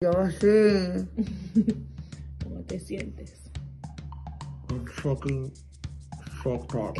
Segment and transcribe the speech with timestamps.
[0.00, 1.08] Yo sí.
[2.44, 3.50] ¿Cómo te sientes?
[4.70, 5.52] I'm fucking
[6.40, 6.94] fucked up.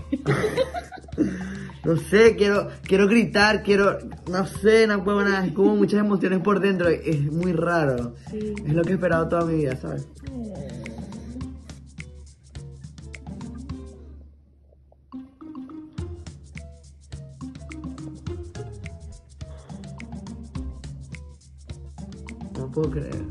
[1.84, 6.40] no sé, quiero, quiero gritar, quiero, no sé, no puedo nada, es como muchas emociones
[6.40, 8.16] por dentro, es muy raro.
[8.32, 8.54] Sí.
[8.66, 10.08] Es lo que he esperado toda mi vida, ¿sabes?
[10.32, 10.77] No
[22.78, 23.24] puedo creer.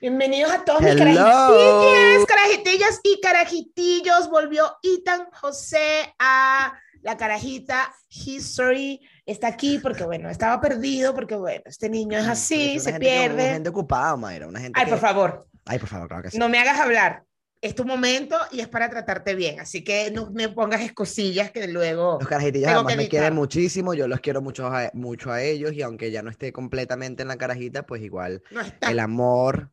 [0.00, 1.14] Bienvenidos a todos mis Hello.
[1.14, 4.30] carajitillas, carajitillas y carajitillos.
[4.30, 9.00] Volvió Ethan José a la carajita History.
[9.26, 12.92] Está aquí porque, bueno, estaba perdido porque, bueno, este niño es así, Es una se
[12.92, 13.52] gente que- Una pierde.
[13.52, 14.48] gente ocupada, Mayra.
[14.48, 16.38] Una gente Ay, que- por favor, Ay, por favor, claro que sí.
[16.38, 17.24] no me hagas hablar.
[17.62, 19.60] Es tu momento y es para tratarte bien.
[19.60, 22.16] Así que no me pongas escosillas que luego.
[22.18, 25.42] Los carajitillos Tengo además que me quieren muchísimo, yo los quiero mucho a, mucho a
[25.42, 28.98] ellos y aunque ya no esté completamente en la carajita, pues igual No está el
[28.98, 29.70] amor.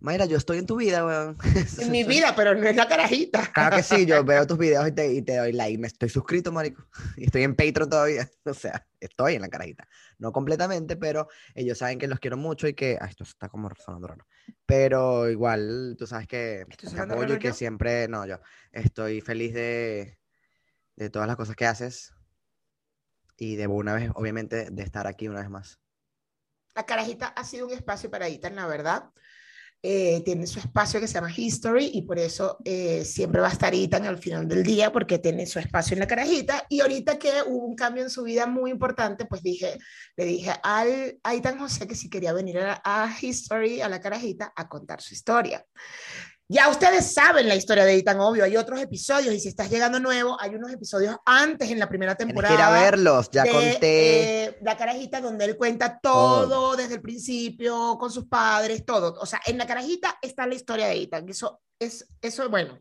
[0.00, 1.36] Mayra, yo estoy en tu vida, weón.
[1.78, 3.50] en mi vida, pero no es la carajita.
[3.52, 6.08] Claro que sí, yo veo tus videos y te, y te doy like, me estoy
[6.08, 9.86] suscrito, marico, y estoy en Patreon todavía, o sea, estoy en la carajita,
[10.20, 13.70] no completamente, pero ellos saben que los quiero mucho y que, ay, esto está como
[13.76, 14.26] sonando raro,
[14.66, 17.54] pero igual, tú sabes que ¿Estoy te apoyo y que yo?
[17.54, 18.40] siempre, no, yo
[18.72, 20.18] estoy feliz de,
[20.96, 22.14] de todas las cosas que haces
[23.36, 25.80] y de una vez, obviamente, de estar aquí una vez más.
[26.74, 29.10] La carajita ha sido un espacio para Ethan, la verdad.
[29.82, 33.52] Eh, tiene su espacio que se llama History y por eso eh, siempre va a
[33.52, 36.66] estar Ethan al final del día porque tiene su espacio en la carajita.
[36.68, 39.78] Y ahorita que hubo un cambio en su vida muy importante, pues dije,
[40.16, 44.00] le dije al, a Ethan José que si quería venir a, a History, a la
[44.00, 45.64] carajita, a contar su historia.
[46.52, 50.00] Ya ustedes saben la historia de Ethan, obvio, hay otros episodios y si estás llegando
[50.00, 53.44] nuevo, hay unos episodios antes en la primera Tienes temporada que ir a verlos, ya
[53.44, 54.44] de, conté.
[54.46, 59.14] eh, la carajita donde él cuenta todo, desde el principio, con sus padres, todo.
[59.20, 61.28] O sea, en la carajita está la historia de Ethan.
[61.28, 62.80] Eso es, eso, bueno,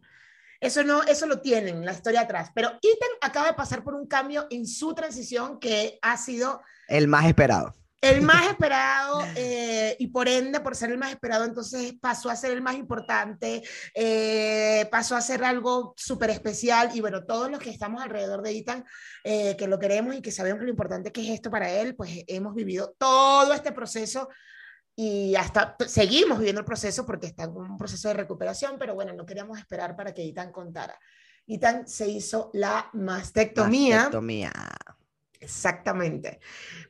[0.60, 2.50] eso no, eso lo tienen, la historia atrás.
[2.56, 7.08] Pero Ethan acaba de pasar por un cambio en su transición que ha sido El
[7.08, 7.76] más esperado.
[8.02, 12.36] El más esperado eh, y por ende, por ser el más esperado, entonces pasó a
[12.36, 17.60] ser el más importante, eh, pasó a ser algo súper especial y bueno, todos los
[17.60, 18.86] que estamos alrededor de Ethan,
[19.24, 22.24] eh, que lo queremos y que sabemos lo importante que es esto para él, pues
[22.28, 24.30] hemos vivido todo este proceso
[24.96, 29.14] y hasta seguimos viviendo el proceso porque está en un proceso de recuperación, pero bueno,
[29.14, 31.00] no queríamos esperar para que Ethan contara.
[31.48, 33.96] Ethan se hizo la mastectomía.
[33.96, 34.52] Mastectomía.
[35.42, 36.40] Exactamente.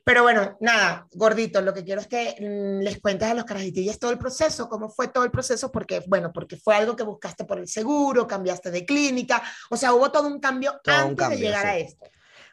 [0.02, 3.98] Pero bueno, nada, gordito, lo que quiero es que mm, les cuentes a los carajitillas
[3.98, 7.44] todo el proceso, cómo fue todo el proceso, porque, bueno, porque fue algo que buscaste
[7.44, 11.18] por el seguro, cambiaste de clínica, o sea, hubo todo un cambio Todo un antes
[11.18, 12.06] cambio, de llegar a esto.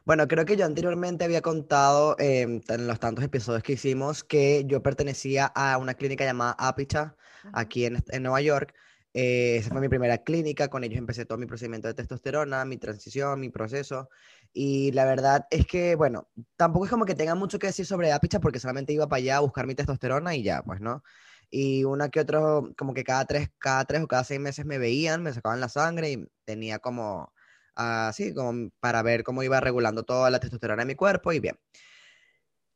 [0.06, 4.64] Bueno, creo que yo anteriormente había contado eh, en los tantos episodios que hicimos que
[4.66, 7.16] yo pertenecía a una clínica llamada Apicha
[7.54, 8.74] aquí en, en Nueva York.
[9.20, 12.78] Eh, esa fue mi primera clínica, con ellos empecé todo mi procedimiento de testosterona, mi
[12.78, 14.10] transición, mi proceso.
[14.54, 18.12] Y la verdad es que, bueno, tampoco es como que tenga mucho que decir sobre
[18.14, 21.02] Apicha porque solamente iba para allá a buscar mi testosterona y ya, pues, ¿no?
[21.50, 24.78] Y una que otro, como que cada tres, cada tres o cada seis meses me
[24.78, 27.34] veían, me sacaban la sangre y tenía como
[27.76, 31.58] así como para ver cómo iba regulando toda la testosterona en mi cuerpo y bien.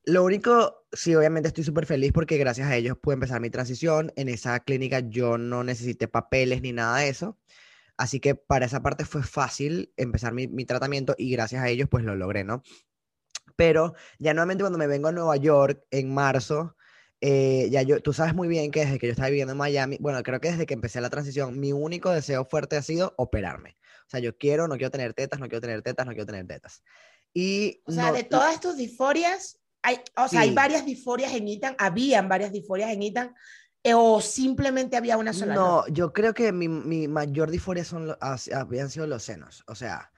[0.04, 4.12] Lo único, sí, obviamente estoy súper feliz porque gracias a ellos pude empezar mi transición.
[4.16, 7.38] En esa clínica yo no necesité papeles ni nada de eso.
[7.98, 11.88] Así que para esa parte fue fácil empezar mi, mi tratamiento y gracias a ellos
[11.90, 12.64] pues lo logré, ¿no?
[13.56, 16.76] Pero ya nuevamente cuando me vengo a Nueva York en marzo,
[17.20, 19.98] eh, ya yo, tú sabes muy bien que desde que yo estaba viviendo en Miami,
[20.00, 23.78] bueno, creo que desde que empecé la transición, mi único deseo fuerte ha sido operarme.
[24.08, 26.48] O sea, yo quiero, no quiero tener tetas, no quiero tener tetas, no quiero tener
[26.48, 26.84] tetas.
[27.34, 30.56] Y O sea, no- de todas tus disforias, hay, o sea, hay Sí.
[30.56, 33.36] varias disforias en Ethan, habían varias disforias en Ethan,
[33.84, 35.56] eh, o simplemente había una sola.
[35.56, 39.64] No, yo creo que mi, mi mayor disforia son, lo- ha- habían sido los senos.
[39.68, 40.12] O sea,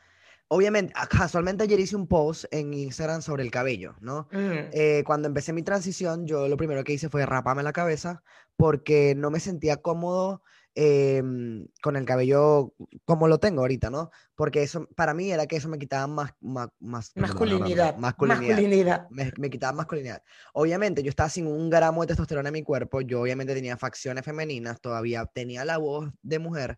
[0.49, 4.27] obviamente, ah, casualmente ayer hice un post en Instagram sobre el cabello, ¿no?
[4.31, 4.69] Mm.
[4.73, 8.21] Eh, cuando empecé mi transición, yo lo primero que hice fue raparme la cabeza
[8.57, 10.43] porque no me sentía cómodo
[10.75, 12.73] em, con el cabello
[13.05, 14.09] como lo tengo ahorita, ¿no?
[14.35, 17.95] Porque eso, para mí era que eso me quitaba más, más, más- Masculinidad.
[17.97, 18.47] masculinidad.
[18.57, 19.07] Masculinidad.
[19.11, 20.23] Me, me quitaba masculinidad.
[20.53, 23.01] Obviamente, yo estaba sin un gramo de testosterona en mi cuerpo.
[23.01, 26.77] Yo obviamente tenía facciones femeninas, todavía tenía la voz de mujer.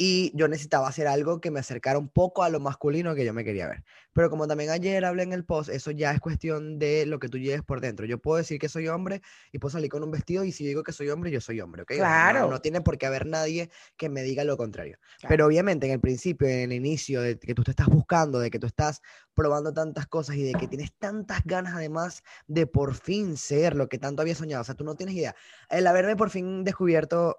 [0.00, 3.34] Y yo necesitaba hacer algo que me acercara un poco a lo masculino que yo
[3.34, 3.82] me quería ver.
[4.12, 7.28] Pero como también ayer hablé en el post, eso ya es cuestión de lo que
[7.28, 8.06] tú lleves por dentro.
[8.06, 10.84] Yo puedo decir que soy hombre y puedo salir con un vestido y si digo
[10.84, 11.94] que soy hombre, yo soy hombre, ¿ok?
[11.96, 12.48] Claro.
[12.48, 14.98] No, tiene por qué haber nadie que me diga lo contrario.
[15.28, 18.52] Pero obviamente en el principio, en el inicio, de que tú te estás buscando, de
[18.52, 19.02] que tú estás
[19.34, 23.88] probando tantas cosas y de que tienes tantas ganas además de por fin ser lo
[23.88, 24.62] que tanto había soñado.
[24.62, 25.34] O sea, tú no tienes idea.
[25.68, 27.38] El haberme por fin descubierto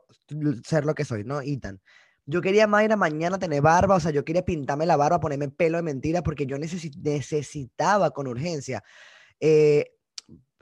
[0.65, 1.39] ser lo que soy, ¿no?
[1.39, 1.79] Ethan
[2.29, 5.77] yo quería Mayra mañana tener barba, o sea, yo quería pintarme la barba, ponerme pelo
[5.77, 8.83] de mentira, porque yo necesitaba con urgencia
[9.39, 9.95] eh,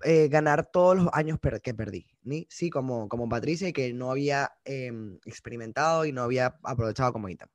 [0.06, 2.08] eh, ganar todos los años que perdí.
[2.24, 2.48] ¿sí?
[2.50, 7.50] sí, como, como Patricia, que no había em, experimentado y no había aprovechado como Ita.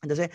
[0.00, 0.30] Entonces,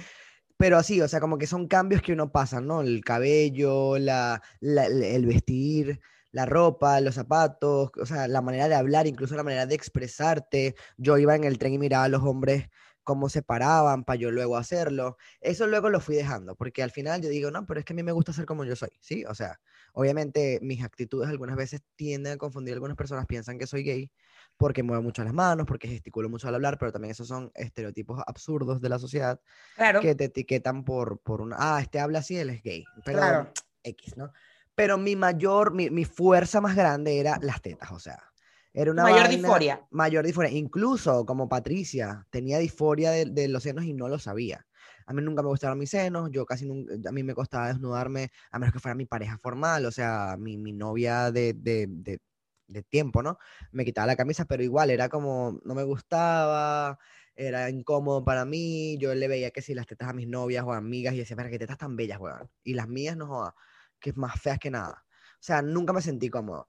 [0.56, 2.82] pero así, o sea, como que son cambios que uno pasa, ¿no?
[2.82, 6.00] El cabello, la, el vestir,
[6.32, 10.76] la ropa, los zapatos, o sea, la manera de hablar, incluso la manera de expresarte.
[10.98, 12.70] Yo iba en el tren y miraba a los hombres
[13.10, 15.18] cómo se paraban para yo luego hacerlo.
[15.42, 17.96] Eso luego lo fui dejando, porque al final yo digo, no, pero es que a
[17.96, 19.26] mí me gusta ser como yo soy, ¿sí?
[19.26, 19.60] O sea,
[19.94, 24.12] obviamente mis actitudes algunas veces tienden a confundir, algunas personas piensan que soy gay
[24.58, 28.22] porque muevo mucho las manos, porque gesticulo mucho al hablar, pero también esos son estereotipos
[28.28, 29.42] absurdos de la sociedad
[29.76, 30.02] claro.
[30.02, 33.54] que te etiquetan por, por una, ah, este habla así, él es gay, pero claro.
[33.82, 34.32] X, ¿no?
[34.76, 38.29] Pero mi mayor, mi, mi fuerza más grande era las tetas, o sea,
[38.74, 39.88] era una mayor disforia.
[39.92, 40.52] Mayor disforia.
[40.52, 44.66] Incluso como Patricia, tenía disforia de, los senos y no lo sabía.
[45.06, 48.32] A mí nunca me gustaron mis senos, yo casi nunca, a mí me costaba desnudarme,
[48.52, 52.84] a menos que fuera mi pareja formal, o sea, mi, mi novia de, de, de,
[52.84, 53.40] tiempo, ¿no?
[53.72, 57.00] Me quitaba la camisa, pero igual era como, no me gustaba,
[57.36, 60.74] era incómodo para mí, yo le veía que si las tetas a mis novias o
[60.74, 62.48] amigas y decía, pero qué tetas tan bellas, weón.
[62.64, 63.56] Y las mías no joda,
[64.00, 65.06] que es más feas que nada.
[65.36, 66.68] O sea, nunca me sentí cómodo.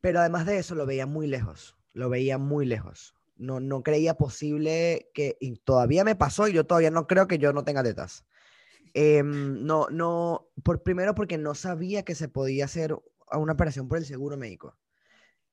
[0.00, 1.76] Pero además de eso, lo veía muy lejos.
[1.92, 3.14] Lo veía muy lejos.
[3.36, 5.36] No, no creía posible que.
[5.40, 8.24] Y todavía me pasó y yo todavía no creo que yo no tenga tetas.
[8.94, 10.48] Em, no, no.
[10.62, 12.96] Por, primero porque no sabía que se podía hacer
[13.32, 14.76] una operación por el seguro médico.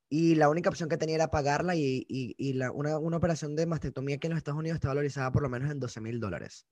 [0.09, 3.55] Y la única opción que tenía era pagarla y, y, y la, una, una, operación
[3.55, 6.19] de mastectomía que en los Estados Unidos está valorizada por lo menos en 12 mil
[6.19, 6.65] dólares.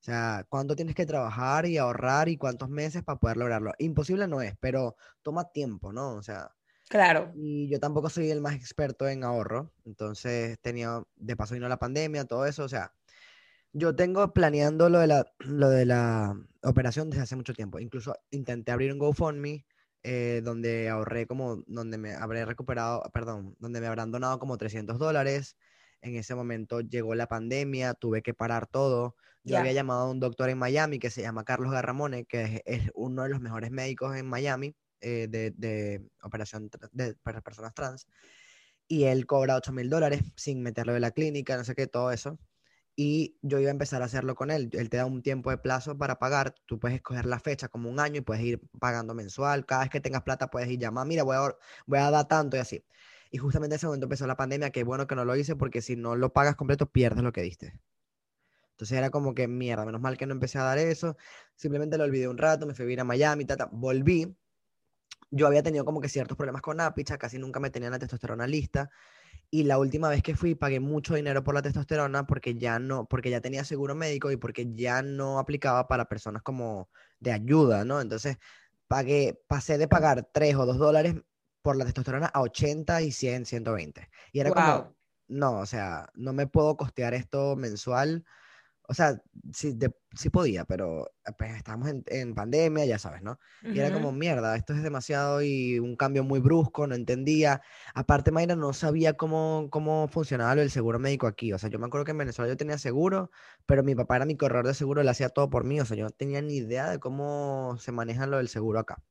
[0.00, 3.72] O sea, ¿cuánto tienes que trabajar y ahorrar y cuántos meses para poder lograrlo?
[3.78, 6.14] Imposible no es, pero toma tiempo, ¿no?
[6.14, 6.50] O sea,
[6.88, 7.32] Claro.
[7.34, 11.78] Y yo tampoco soy el más experto en ahorro, entonces tenía, de paso vino la
[11.78, 12.92] pandemia, todo eso, o sea,
[13.72, 17.78] yo tengo planeando lo de la, lo de la operación desde hace mucho tiempo.
[17.78, 19.66] Incluso intenté abrir un GoFundMe
[20.02, 24.98] eh, donde ahorré como, donde me habré recuperado, perdón, donde me habrán donado como 300
[24.98, 25.56] dólares.
[26.00, 29.16] En ese momento llegó la pandemia, tuve que parar todo.
[29.42, 32.90] Yo había llamado a un doctor en Miami que se llama Carlos Garramone, que es
[32.94, 37.14] uno de los mejores médicos en Miami eh, de, operación de,
[37.44, 38.06] personas trans.
[38.88, 42.12] Y él cobra 8 mil dólares sin meterlo de la clínica, no sé qué, todo
[42.12, 42.38] eso.
[42.96, 44.70] Y yo iba a empezar a hacerlo con él.
[44.72, 46.54] Él te da un tiempo de plazo para pagar.
[46.66, 49.66] Tú puedes escoger la fecha como un año y puedes ir pagando mensual.
[49.66, 51.54] Cada vez que tengas plata puedes ir llamar, mira, voy a,
[51.86, 52.84] voy a dar tanto y así.
[53.30, 55.82] Y justamente en ese momento empezó la pandemia, que bueno que no lo hice porque
[55.82, 57.78] si no lo pagas completo pierdes lo que diste.
[58.76, 61.16] Entonces era como que mierda, menos mal que no empecé a dar eso.
[61.54, 63.68] Simplemente lo olvidé un rato, me fui a ir a Miami, tata.
[63.72, 64.36] volví
[65.30, 68.46] yo había tenido como que ciertos problemas con Apicha, casi nunca me tenían la testosterona
[68.46, 68.90] lista.
[69.50, 73.06] Y la última vez que fui pagué mucho dinero por la testosterona porque ya no,
[73.06, 76.90] porque ya tenía seguro médico y porque ya no aplicaba para personas como
[77.20, 78.00] de ayuda, ¿no?
[78.00, 78.38] Entonces
[78.88, 81.14] pagué, pasé de pagar 3 o 2 dólares
[81.62, 84.08] por la testosterona a 80 y 100, 120.
[84.32, 84.96] Y era como,
[85.28, 88.24] no, o sea, no me puedo costear esto mensual
[88.88, 89.20] o sea,
[89.52, 89.76] sí,
[90.14, 93.38] sí podía, pero eh, pues estábamos en, en pandemia, ya sabes, ¿no?
[93.62, 97.62] Y era como, mierda, esto es demasiado y un cambio muy brusco, no entendía.
[97.94, 101.52] Aparte, Mayra no sabía cómo, cómo funcionaba lo del seguro médico aquí.
[101.52, 103.30] O sea, yo me acuerdo que en Venezuela yo tenía seguro,
[103.66, 105.80] pero mi papá era mi corredor de seguro, él hacía todo por mí.
[105.80, 109.02] O sea, yo no tenía ni idea de cómo se maneja lo del seguro acá.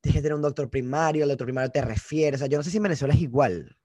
[0.00, 2.36] Tienes que tener un doctor primario, el doctor primario te refiere.
[2.36, 3.76] O sea, yo no sé si en Venezuela es igual.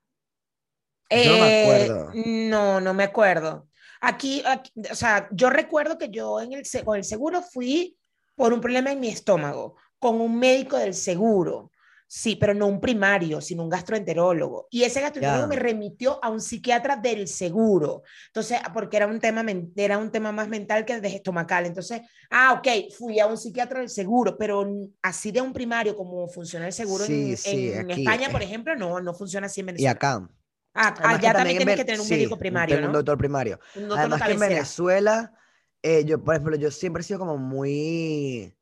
[1.10, 2.12] Yo no me acuerdo.
[2.13, 3.68] Eh, no, no me acuerdo.
[4.01, 4.44] Aquí,
[4.89, 7.98] o sea, yo recuerdo que yo en el, con el seguro fui
[8.36, 11.72] por un problema en mi estómago, con un médico del seguro.
[12.12, 14.68] Sí, pero no un primario, sino un gastroenterólogo.
[14.72, 18.01] Y ese gastroenterólogo me remitió a un psiquiatra del seguro.
[18.27, 21.68] Entonces, porque era un tema, era un tema más mental que de estomacal.
[21.68, 22.01] Entonces,
[22.32, 24.68] ah, ok, fui a un psiquiatra del seguro, pero
[25.03, 29.46] así de un primario como funciona el seguro en, España, por ejemplo, no, no funciona
[29.46, 29.91] así en Venezuela.
[29.91, 30.27] Y acá,
[30.73, 32.88] Ah, allá también, tienes que tener un médico primario, ¿no?
[32.88, 33.59] Un doctor primario.
[33.75, 35.33] Además que en Venezuela,
[35.81, 38.55] eh, yo, por ejemplo, yo siempre he sido como muy,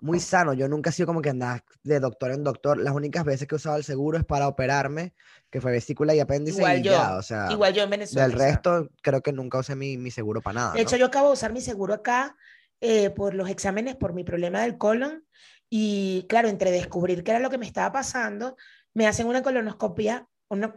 [0.00, 0.52] muy sano.
[0.52, 2.78] Yo nunca he sido como que andaba de doctor en doctor.
[2.78, 5.14] Las únicas veces que he usado el seguro es para operarme,
[5.50, 8.28] que fue vesícula y apéndice Igual y yo, ya, o sea, Igual yo en Venezuela.
[8.28, 10.72] del resto creo que nunca usé mi, mi seguro para nada.
[10.74, 11.00] De hecho, ¿no?
[11.00, 12.36] yo acabo de usar mi seguro acá
[12.80, 15.24] eh, por los exámenes, por mi problema del colon.
[15.68, 18.56] Y claro, entre descubrir qué era lo que me estaba pasando,
[18.94, 20.28] me hacen una colonoscopia.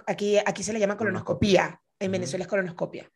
[0.05, 1.81] Aquí, aquí se le llama colonoscopia.
[1.99, 2.11] En.
[2.11, 3.11] Venezuela es colonoscopia.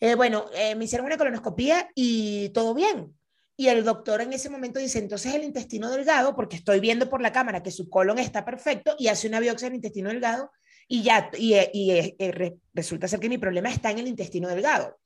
[0.00, 3.16] Eh, bueno, eh, me hicieron una colonoscopia y todo bien.
[3.56, 7.20] Y el doctor en ese momento dice, entonces el intestino delgado, porque estoy viendo por
[7.20, 10.50] la cámara que su colon está perfecto, y hace una biopsia del intestino delgado,
[10.88, 14.00] y ya, y, eh, y, eh, eh, re- resulta ser que mi problema está en
[14.00, 14.98] el intestino delgado.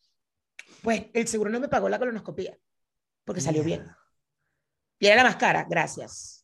[0.82, 2.56] Pues el seguro no me pagó la colonoscopia,
[3.24, 3.84] porque salió bien.
[4.98, 6.37] Y era la más cara, gracias.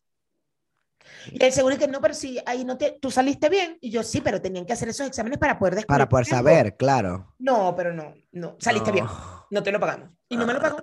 [1.31, 3.79] Y el seguro es que no, pero sí, ahí no te, tú saliste bien.
[3.81, 5.99] Y yo sí, pero tenían que hacer esos exámenes para poder descubrir.
[5.99, 6.37] Para poder algo".
[6.37, 7.35] saber, claro.
[7.39, 9.07] No, pero no, no, saliste bien.
[9.51, 9.63] No.
[9.63, 10.11] Te lo pagamos.
[10.29, 10.79] Y no me lo pagó.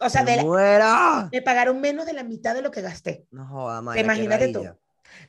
[0.00, 3.26] O sea, ¡Me de la- me pagaron menos de la mitad de lo que gasté.
[3.30, 4.64] No joda, qué Imagínate tú.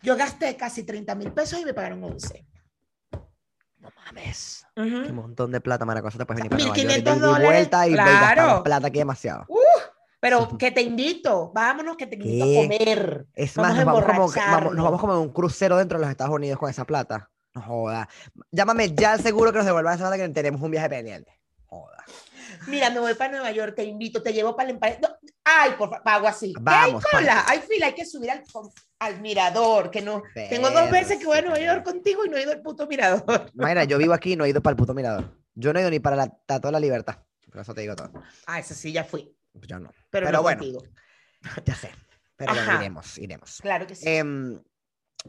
[0.01, 2.45] Yo gasté casi 30 mil pesos y me pagaron 11.
[3.79, 4.65] No mames.
[4.75, 5.03] Ujú.
[5.03, 6.17] Qué montón de plata, Maracosa.
[6.17, 8.63] Te puedes venir para Nueva York, 1500 ida y dólares, vuelta y claro.
[8.63, 9.45] plata aquí demasiado.
[10.19, 12.57] Pero que te invito, vámonos, que te invito ¿Qué?
[12.57, 13.25] a comer.
[13.34, 14.84] Es más, nos vamos, como, que- vamos, nos emborracharnos.
[14.86, 17.29] vamos como en un crucero dentro de los Estados Unidos con esa plata.
[17.53, 18.10] No joda.
[18.51, 21.39] Llámame ya al seguro que nos devuelvan esa plata que tenemos un viaje pendiente.
[21.67, 22.03] Joda.
[22.67, 25.00] Mira, me voy para Nueva York, te invito, te llevo para el empate.
[25.01, 25.10] No,
[25.43, 26.53] ay, por favor, pago así.
[26.53, 27.43] ¿Qué Vamos, hay cola?
[27.48, 28.43] Hay fila, hay que subir al,
[29.00, 30.24] al mirador, que no.
[30.34, 32.88] Tengo dos veces que voy a Nueva York contigo y no he ido al puto
[32.88, 33.51] mirador.
[33.53, 35.38] Mayra, yo vivo aquí y no he ido para el puto mirador.
[35.53, 37.17] Yo no he ido ni para la de la Libertad.
[37.51, 38.12] Por eso te digo todo.
[38.48, 39.35] Ah, eso sí, ya fui.
[39.67, 39.89] Yo no.
[40.09, 40.59] Pero, Pero no bueno.
[40.59, 40.83] contigo.
[41.65, 41.89] Ya sé.
[42.38, 43.59] Pero bueno, iremos, iremos.
[43.62, 44.07] Claro que sí.
[44.07, 44.62] Em,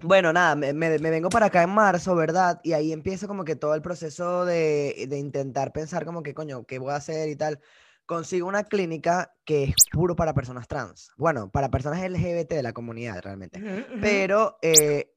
[0.03, 2.61] bueno, nada, me, me- me vengo para acá en marzo, ¿verdad?
[2.65, 6.65] Y ahí empieza como que todo el proceso de, de intentar pensar como que, coño,
[6.67, 7.61] ¿qué voy a hacer y tal?
[8.07, 11.11] Consigo una clínica que es puro para personas trans.
[11.17, 13.59] Bueno, para personas LGBT de la comunidad, realmente.
[13.61, 14.01] Ujú, ujú.
[14.01, 15.13] Pero eh,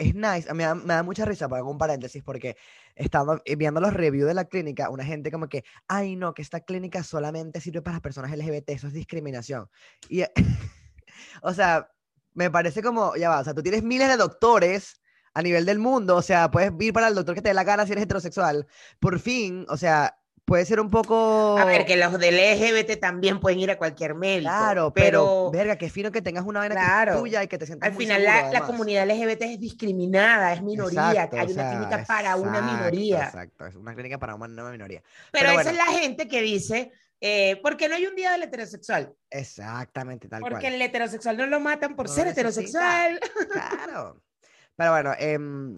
[0.00, 2.56] es nice, me da, me da mucha risa, para un paréntesis, porque
[2.94, 6.60] estaba viendo los reviews de la clínica, una gente como que, ay no, que esta
[6.60, 9.68] clínica solamente sirve para las personas LGBT, eso es discriminación.
[10.08, 10.22] Y,
[11.42, 11.90] o sea,
[12.32, 15.02] me parece como, ya va, o sea, tú tienes miles de doctores
[15.34, 17.64] a nivel del mundo, o sea, puedes ir para el doctor que te dé la
[17.64, 18.66] gana si eres heterosexual.
[18.98, 21.56] Por fin, o sea, puede ser un poco...
[21.58, 24.50] A ver, que los del LGBT también pueden ir a cualquier médico.
[24.50, 27.12] Claro, pero, pero, verga, qué fino que tengas una vaina que Claro.
[27.14, 30.52] es tuya y que te sientas al muy final seguro, la, comunidad LGBT es discriminada,
[30.52, 31.10] es minoría.
[31.10, 33.24] Exacto, Hay una sea, clínica para una minoría.
[33.24, 35.02] Exacto, es una clínica para una nueva minoría.
[35.30, 35.70] Pero, Pero esa bueno.
[35.70, 39.12] es la gente que dice, eh, ¿por qué no hay un día del heterosexual?
[39.30, 40.74] Exactamente, tal Porque cual.
[40.74, 43.06] el heterosexual no lo matan por No ser necesita.
[43.08, 43.20] heterosexual.
[43.52, 44.22] Claro.
[44.76, 45.76] Pero bueno, em,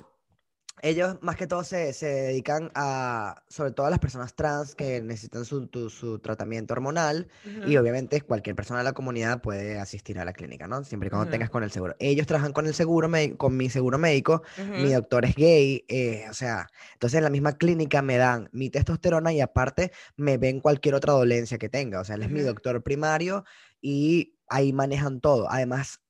[0.83, 5.01] ellos más que todo se, se dedican a, sobre todo a las personas trans que
[5.01, 7.29] necesitan su, tu- su tratamiento hormonal
[7.65, 10.83] y obviamente cualquier persona de la comunidad puede asistir a la clínica, ¿no?
[10.83, 11.95] Siempre y cuando tengas con el seguro.
[12.01, 13.09] Ellos trabajan con el seguro,
[13.39, 14.43] con mi seguro médico,
[14.77, 18.69] mi doctor es gay, eh, o sea, entonces en la misma clínica me dan mi
[18.69, 22.43] testosterona y aparte me ven cualquier otra dolencia que tenga, o sea, él es mi
[22.43, 23.45] doctor primario
[23.81, 25.51] y ahí manejan todo.
[25.51, 26.02] Además,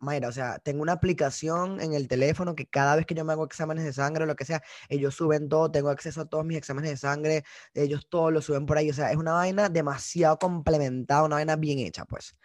[0.00, 3.32] Mayra, o sea, tengo una aplicación en el teléfono que cada vez que yo me
[3.32, 6.44] hago exámenes de sangre o lo que sea, ellos suben todo, tengo acceso a todos
[6.44, 9.68] mis exámenes de sangre, ellos todos lo suben por ahí, o sea, es una vaina
[9.68, 12.36] demasiado complementada, una vaina bien hecha, pues.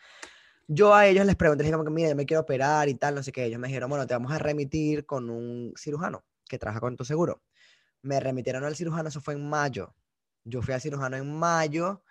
[0.68, 2.96] Yo a ellos les pregunté, les dije como que, mira, yo me quiero operar y
[2.96, 6.24] tal, no sé qué, ellos me dijeron, bueno, te vamos a remitir con un cirujano
[6.48, 7.42] que trabaja con tu seguro.
[8.02, 9.96] Me remitieron al cirujano, eso fue en mayo.
[10.44, 12.04] Yo fui al cirujano en mayo,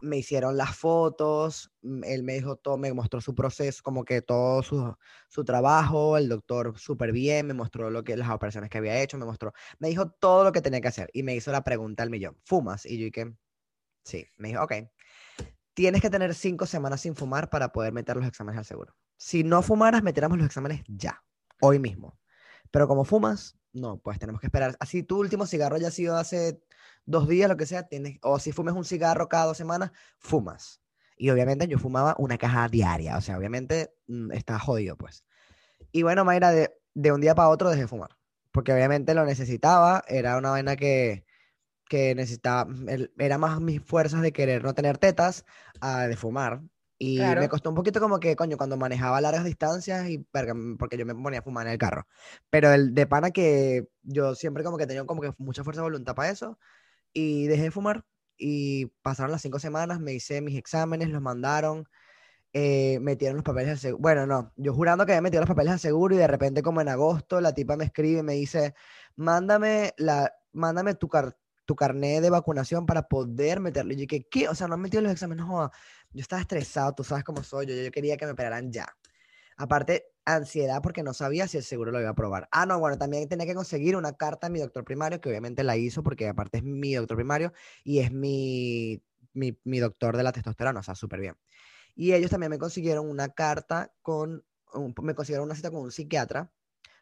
[0.00, 4.22] me hicieron las fotos, mm, él me dijo todo, me mostró su proceso, como que
[4.22, 4.96] todo su,
[5.28, 9.18] su trabajo, el doctor súper bien, me mostró lo que, las operaciones que había hecho,
[9.18, 12.02] me mostró, me dijo todo lo que tenía que hacer y me hizo la pregunta
[12.02, 12.86] al millón, ¿fumas?
[12.86, 13.34] Y yo dije,
[14.04, 14.72] sí, me dijo, ok,
[15.74, 18.94] tienes que tener cinco semanas sin fumar para poder meter los exámenes al seguro.
[19.16, 21.22] Si no fumaras, metiéramos los exámenes ya,
[21.60, 22.18] hoy mismo.
[22.70, 24.76] Pero como fumas, no, pues tenemos que esperar.
[24.80, 26.60] Así tu último cigarro ya ha sido hace
[27.06, 30.80] dos días, lo que sea, tienes, o si fumes un cigarro cada dos semanas, fumas.
[31.16, 35.24] Y obviamente yo fumaba una caja diaria, o sea, obviamente mm, está jodido, pues.
[35.92, 38.10] Y bueno, Mayra, de, de un día para otro dejé de fumar,
[38.52, 41.24] porque obviamente lo necesitaba, era una vaina que,
[41.88, 42.68] que necesitaba,
[43.18, 45.44] era más mis fuerzas de querer no tener tetas
[45.80, 46.62] a de fumar.
[46.96, 50.78] Y me costó un poquito como que, coño, cuando manejaba largas distancias y verga, mm,
[50.78, 52.06] porque yo me ponía a fumar en el carro.
[52.50, 55.88] Pero el de pana que yo siempre como que tenía como que mucha fuerza de
[55.88, 56.58] voluntad para eso
[57.14, 58.06] y dejé de fumar
[58.38, 61.88] y pasaron las cinco semanas, me hice mis exámenes, los mandaron,
[62.52, 64.02] eh, metieron los papeles al seguro.
[64.02, 66.80] Bueno, no, yo jurando que había metido los papeles al seguro y de repente como
[66.80, 68.74] en agosto la tipa me escribe y me dice,
[69.16, 73.92] mándame, la, mándame tu, car- tu carnet de vacunación para poder meterlo.
[73.92, 74.48] Y yo dije, ¿qué?
[74.48, 75.70] O sea, no han metido los exámenes, no.
[76.12, 78.86] Yo estaba estresado, tú sabes cómo soy, yo, yo quería que me operaran ya.
[79.56, 82.48] Aparte, ansiedad porque no sabía si el seguro lo iba a aprobar.
[82.50, 85.64] Ah, no, bueno, también tenía que conseguir una carta de mi doctor primario, que obviamente
[85.64, 87.52] la hizo porque aparte es mi doctor primario
[87.84, 91.36] y es mi, mi, mi doctor de la testosterona, o sea, súper bien.
[91.94, 94.44] Y ellos también me consiguieron una carta con,
[95.02, 96.52] me consiguieron una cita con un psiquiatra,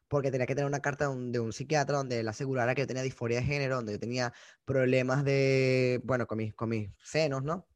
[0.08, 2.82] porque tenía que tener una carta de un, de un psiquiatra donde él asegurara que
[2.82, 4.32] yo tenía disforia de género, donde yo tenía
[4.64, 7.68] problemas de, bueno, con mis, con mis senos, ¿no?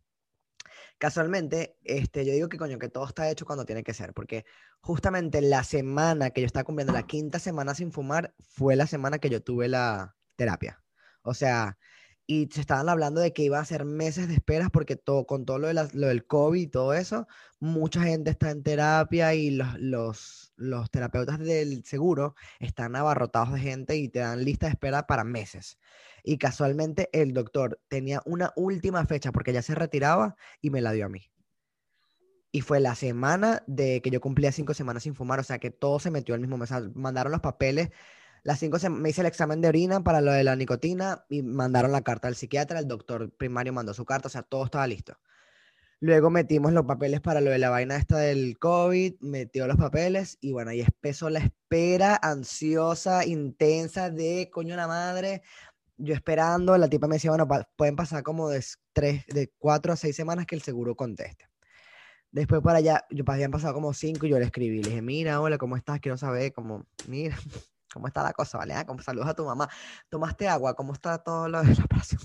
[0.98, 4.46] Casualmente, este, yo digo que coño, que todo está hecho cuando tiene que ser, porque
[4.80, 9.18] justamente la semana que yo estaba cumpliendo la quinta semana sin fumar fue la semana
[9.18, 10.82] que yo tuve la terapia.
[11.22, 11.76] O sea,
[12.26, 15.44] y se estaban hablando de que iba a ser meses de esperas porque todo, con
[15.44, 17.26] todo lo, de lo del COVID y todo eso,
[17.60, 23.60] mucha gente está en terapia y los, los, los terapeutas del seguro están abarrotados de
[23.60, 25.78] gente y te dan lista de espera para meses.
[26.22, 30.92] Y casualmente el doctor tenía una última fecha porque ya se retiraba y me la
[30.92, 31.30] dio a mí.
[32.52, 35.70] Y fue la semana de que yo cumplía cinco semanas sin fumar, o sea que
[35.70, 36.70] todo se metió al mismo mes.
[36.94, 37.90] Mandaron los papeles,
[38.42, 41.92] las cinco me hice el examen de orina para lo de la nicotina y mandaron
[41.92, 45.18] la carta al psiquiatra, el doctor primario mandó su carta, o sea, todo estaba listo.
[46.00, 50.36] Luego metimos los papeles para lo de la vaina esta del COVID, metió los papeles
[50.40, 55.42] y bueno, ahí empezó la espera ansiosa, intensa de coño la madre.
[55.96, 58.62] Yo esperando, la tipa me decía, bueno, pa- pueden pasar como de
[58.92, 61.48] tres, de cuatro a seis semanas que el seguro conteste.
[62.30, 65.40] Después para allá, yo habían pasado como cinco y yo le escribí, le dije, mira,
[65.40, 66.00] hola, ¿cómo estás?
[66.00, 67.36] Quiero saber, como, mira,
[67.94, 68.58] ¿cómo está la cosa?
[68.58, 68.74] ¿Vale?
[68.74, 69.68] Ah, como saludos a tu mamá.
[70.10, 70.74] ¿Tomaste agua?
[70.74, 72.20] ¿Cómo está todo lo de la operación?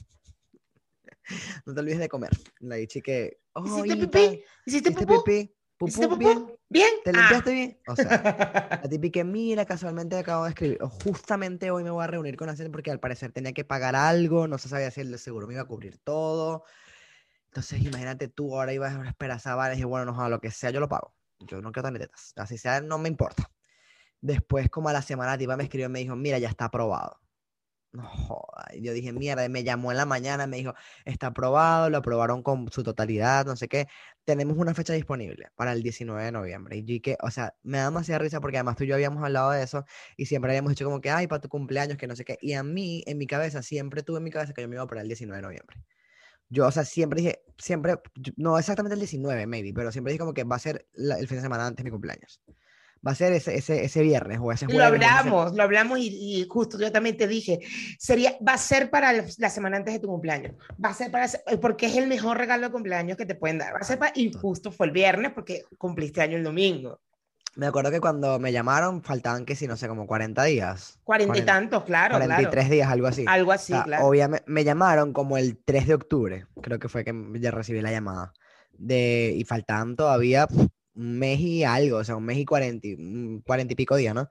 [1.65, 2.31] No te olvides de comer.
[2.59, 4.43] Le dije que, oh, ¿Hiciste pipí?
[4.65, 5.31] ¿Hiciste ¿hiciste pupú?
[5.31, 6.55] ¿Hiciste ¿Pupú bien?
[6.69, 6.89] ¿Bien?
[7.03, 7.13] ¿Te Ah.
[7.13, 7.79] limpiaste bien?
[7.88, 8.05] O sea,
[8.83, 12.50] la típica, mira, casualmente acabo de escribir, o justamente hoy me voy a reunir con
[12.50, 15.53] Hacienda porque al parecer tenía que pagar algo, no se sabía si el seguro me
[15.53, 16.63] iba a cubrir todo.
[17.45, 20.79] Entonces, imagínate tú, ahora ibas a esperar vara y bueno, no lo que sea, yo
[20.79, 21.13] lo pago.
[21.39, 22.33] Yo no quiero tan tetas.
[22.38, 23.50] Así sea, no me importa.
[24.21, 26.65] Después, como a la semana, la tipa me escribió y me dijo, mira, ya está
[26.65, 27.19] aprobado.
[27.93, 28.67] No joda.
[28.74, 31.98] Y yo dije, mierda, y me llamó en la mañana, me dijo, está aprobado, lo
[31.98, 33.88] aprobaron con su totalidad, no sé qué.
[34.24, 36.77] Tenemos una fecha disponible para el 19 de noviembre.
[36.77, 39.51] Y dije, o sea, me da demasiada risa porque además tú y yo habíamos hablado
[39.51, 39.83] de eso
[40.15, 42.38] y siempre habíamos dicho como que, ay, para tu cumpleaños, que no sé qué.
[42.41, 44.81] Y a mí, en mi cabeza, siempre tuve en mi cabeza que yo me iba
[44.83, 45.77] a operar el 19 de noviembre.
[46.50, 47.95] Yo, o sea, siempre dije, siempre,
[48.38, 51.37] no exactamente el 19, maybe, pero siempre dije como que va a ser el fin
[51.37, 52.42] de semana antes de mi cumpleaños.
[53.05, 54.92] Va a ser ese, ese, ese viernes o ese Lo jueves.
[54.92, 57.59] o ese- hablamos, lo hablamos y, y justo yo también te dije,
[57.98, 61.27] sería, va a ser para la semana antes de tu cumpleaños, va a ser para,
[61.59, 64.11] porque es el mejor regalo de cumpleaños que te pueden dar, va a ser para,
[64.16, 67.00] y justo fue el viernes porque cumpliste año el domingo,
[67.55, 71.00] Me acuerdo que cuando me llamaron faltaban que si no sé, como 40 días.
[71.03, 73.24] cuarenta y Cuaren- tantos, claro, 43 días, algo así.
[73.24, 74.05] claro, algo O así, sea, claro.
[74.05, 77.92] obviamente me llamaron como el 3 de octubre, creo que fue que ya recibí la
[77.92, 78.31] llamada.
[78.77, 80.48] De, y faltaban todavía
[80.96, 84.16] un mes y algo, o sea, un mes y 40, y- 40 y pico días,
[84.16, 84.30] ¿no?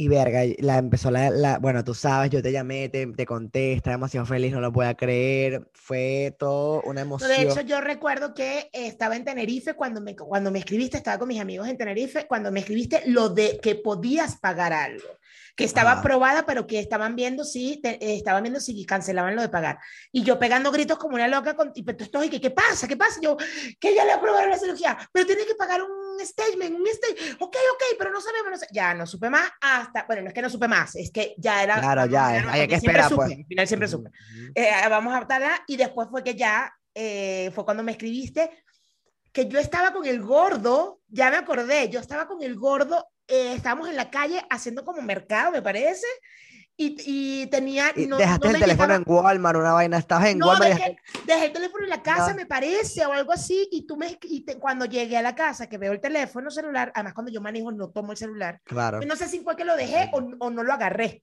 [0.00, 3.72] Y verga, la empezó la, la- bueno, tú sabes, yo te llamé, te, te conté,
[3.72, 7.30] estaba demasiado feliz, no lo podía creer, fue todo una emoción.
[7.30, 11.26] de hecho, yo recuerdo que estaba en Tenerife cuando me, cuando me escribiste, estaba con
[11.26, 15.17] mis amigos en Tenerife, cuando me escribiste lo de que podías pagar algo,
[15.58, 15.98] que estaba Ajá.
[16.00, 19.80] aprobada, pero que estaban viendo si, te- eh, estaban viendo si cancelaban lo de pagar.
[20.12, 22.86] Y yo pegando gritos como una loca, con, y pues, estoy, que, ¿qué pasa?
[22.86, 23.18] ¿Qué pasa?
[23.20, 23.36] Yo,
[23.80, 27.56] que ya le aprobaron la cirugía, pero tiene que pagar un statement, un statement, ok,
[27.74, 28.68] ok, pero no sabemos, no sé.
[28.70, 31.60] ya no supe más hasta, bueno, no es que no supe más, es que ya
[31.64, 31.80] era...
[31.80, 33.32] Claro, ya, a ver, es- no, hay que esperar, pues.
[33.32, 34.52] al final siempre supe ujú.
[34.54, 38.48] eh, vamos a hablar y después fue que ya eh, fue cuando me escribiste
[39.32, 43.52] que yo estaba con el gordo, ya me acordé, yo estaba con el gordo, eh,
[43.54, 46.06] estábamos en la calle haciendo como mercado, me parece,
[46.76, 47.92] y, y tenía...
[47.94, 50.70] Y no- dejaste no el teléfono llegaba- en Walmart, una vaina, estabas en no, Walmart
[50.70, 53.96] y dejé, dejé el teléfono en la casa, me parece, o algo así, y tú
[53.96, 57.32] me, y te- cuando llegué a la casa, que veo el teléfono celular, además cuando
[57.32, 59.00] yo manejo no tomo el celular, Claro.
[59.00, 61.22] no sé si fue que lo dejé o, o no lo agarré.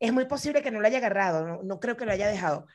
[0.00, 2.66] Es muy posible que no lo haya agarrado, no, no creo que lo haya dejado.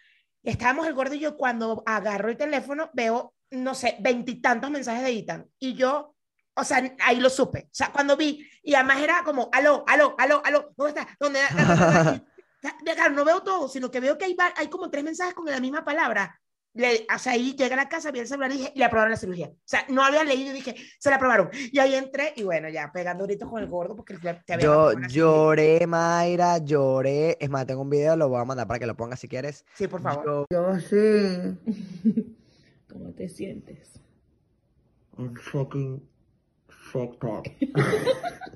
[0.44, 5.12] Estábamos el gordo y yo cuando agarro el teléfono veo, no sé, veintitantos mensajes de
[5.12, 5.48] Ethan.
[5.60, 6.11] Y yo,
[6.56, 7.66] o sea, ahí lo supe.
[7.66, 11.18] O sea, cuando vi, y además era como, aló, aló, aló, aló, ¿dónde está?
[11.20, 11.40] ¿Dónde?
[12.96, 15.60] Claro, no veo todo, sino que veo que hay, hay como tres mensajes con la
[15.60, 16.40] misma palabra.
[16.74, 19.10] Le, o sea, ahí llegué a la casa, vi el celular y dije, le aprobaron
[19.12, 19.48] la cirugía.
[19.48, 21.50] O sea, no había leído y dije, se la aprobaron.
[21.72, 24.86] Y ahí entré y bueno, ya pegando gritos con el gordo porque te había Yo
[24.92, 25.08] la cirugía.
[25.10, 27.36] lloré, Mayra, lloré.
[27.42, 29.66] Es más, tengo un video, lo voy a mandar para que lo pongas si quieres.
[29.76, 30.24] Sí, por favor.
[30.24, 31.58] Yo- Yo sí.
[32.92, 34.00] ¿Cómo te sientes?
[35.18, 36.08] I'm fucking
[36.92, 37.48] fucked up.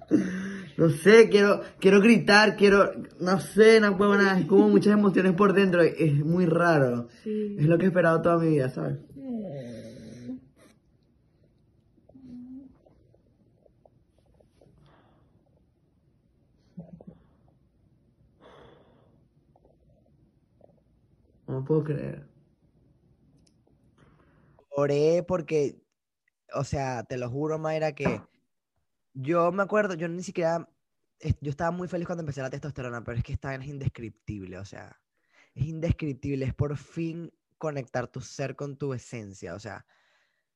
[0.78, 5.34] no sé, quiero, quiero gritar, quiero, no sé, no puedo nada, es como muchas emociones
[5.34, 7.08] por dentro, es muy raro.
[7.24, 7.56] Sí.
[7.58, 8.98] Es lo que he esperado toda mi vida, ¿sabes?
[21.48, 22.28] No puedo creer.
[24.72, 25.85] Oré porque,
[26.56, 28.22] o sea, te lo juro, Mayra, que
[29.14, 30.70] yo me acuerdo, yo ni siquiera,
[31.42, 34.66] yo estaba muy feliz cuando empecé la testosterona, pero es que esta es indescriptible, o
[34.66, 35.00] sea,
[35.54, 39.86] es indescriptible, es por fin conectar tu ser con tu esencia, o sea,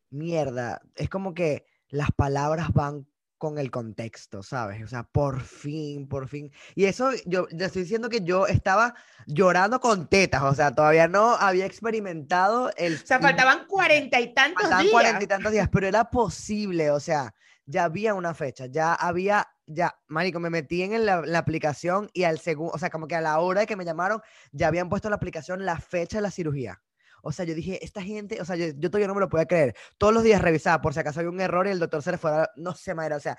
[0.10, 3.08] mierda, es como que las palabras van
[3.40, 4.84] con el contexto, ¿sabes?
[4.84, 6.52] O sea, por fin, por fin.
[6.76, 8.94] Y eso, yo le estoy diciendo que yo estaba
[9.26, 12.96] llorando con tetas, o sea, todavía no había experimentado el...
[12.96, 14.92] O sea, faltaban cuarenta y tantos Faltaban días.
[14.92, 17.34] cuarenta y tantos días, pero era posible, o sea,
[17.66, 22.26] ya había una fecha, ya había, ya, marico, me metí en la, la aplicación y
[22.26, 24.22] al segundo, o sea, como que a la hora de que me llamaron,
[24.52, 26.82] ya habían puesto en la aplicación la fecha de la cirugía.
[27.24, 29.46] O sea, yo dije, esta gente, o sea, yo, yo todavía no me lo podía
[29.46, 29.76] creer.
[29.98, 32.18] Todos los días revisaba por si acaso había un error y el doctor se le
[32.18, 33.38] fuera, no sé, madre, o sea,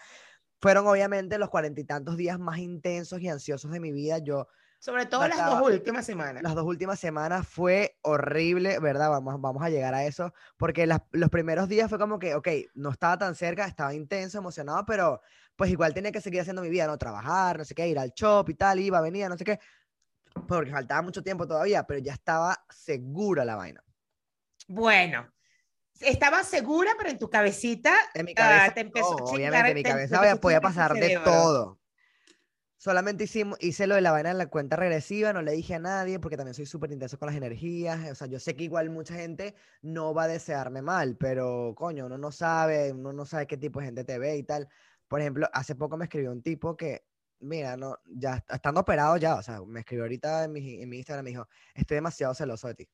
[0.60, 4.18] fueron obviamente los cuarenta y tantos días más intensos y ansiosos de mi vida.
[4.18, 4.46] Yo,
[4.78, 6.42] Sobre todo las dos últimas semanas.
[6.42, 9.10] las dos últimas semanas fue horrible, ¿verdad?
[9.10, 12.48] Vamos, vamos a llegar a eso, porque las- los primeros días fue como que, ok,
[12.74, 15.20] no estaba tan cerca, estaba intenso, emocionado, pero
[15.56, 16.96] pues igual tenía que seguir haciendo mi vida, ¿no?
[16.96, 19.58] Trabajar, no sé qué, ir al shop y tal, iba, venía, no sé qué,
[20.46, 23.82] porque faltaba mucho tiempo todavía, pero ya estaba segura la vaina.
[24.68, 25.28] Bueno,
[26.00, 29.70] estaba segura, pero en tu cabecita En mi ah, cabeza, te empezó no, a obviamente,
[29.70, 31.78] en mi cabeza podía pasar de todo.
[32.76, 35.78] Solamente hicimos, hice lo de la vaina en la cuenta regresiva, no le dije a
[35.78, 38.10] nadie porque también soy súper intenso con las energías.
[38.10, 42.06] O sea, yo sé que igual mucha gente no va a desearme mal, pero coño,
[42.06, 44.66] uno no sabe, uno no sabe qué tipo de gente te ve y tal.
[45.08, 47.04] Por ejemplo, hace poco me escribió un tipo que,
[47.40, 50.88] mira, no, ya est- estando operado ya, o sea, me escribió ahorita en mi, en
[50.88, 52.88] mi Instagram, me dijo, estoy demasiado celoso de ti.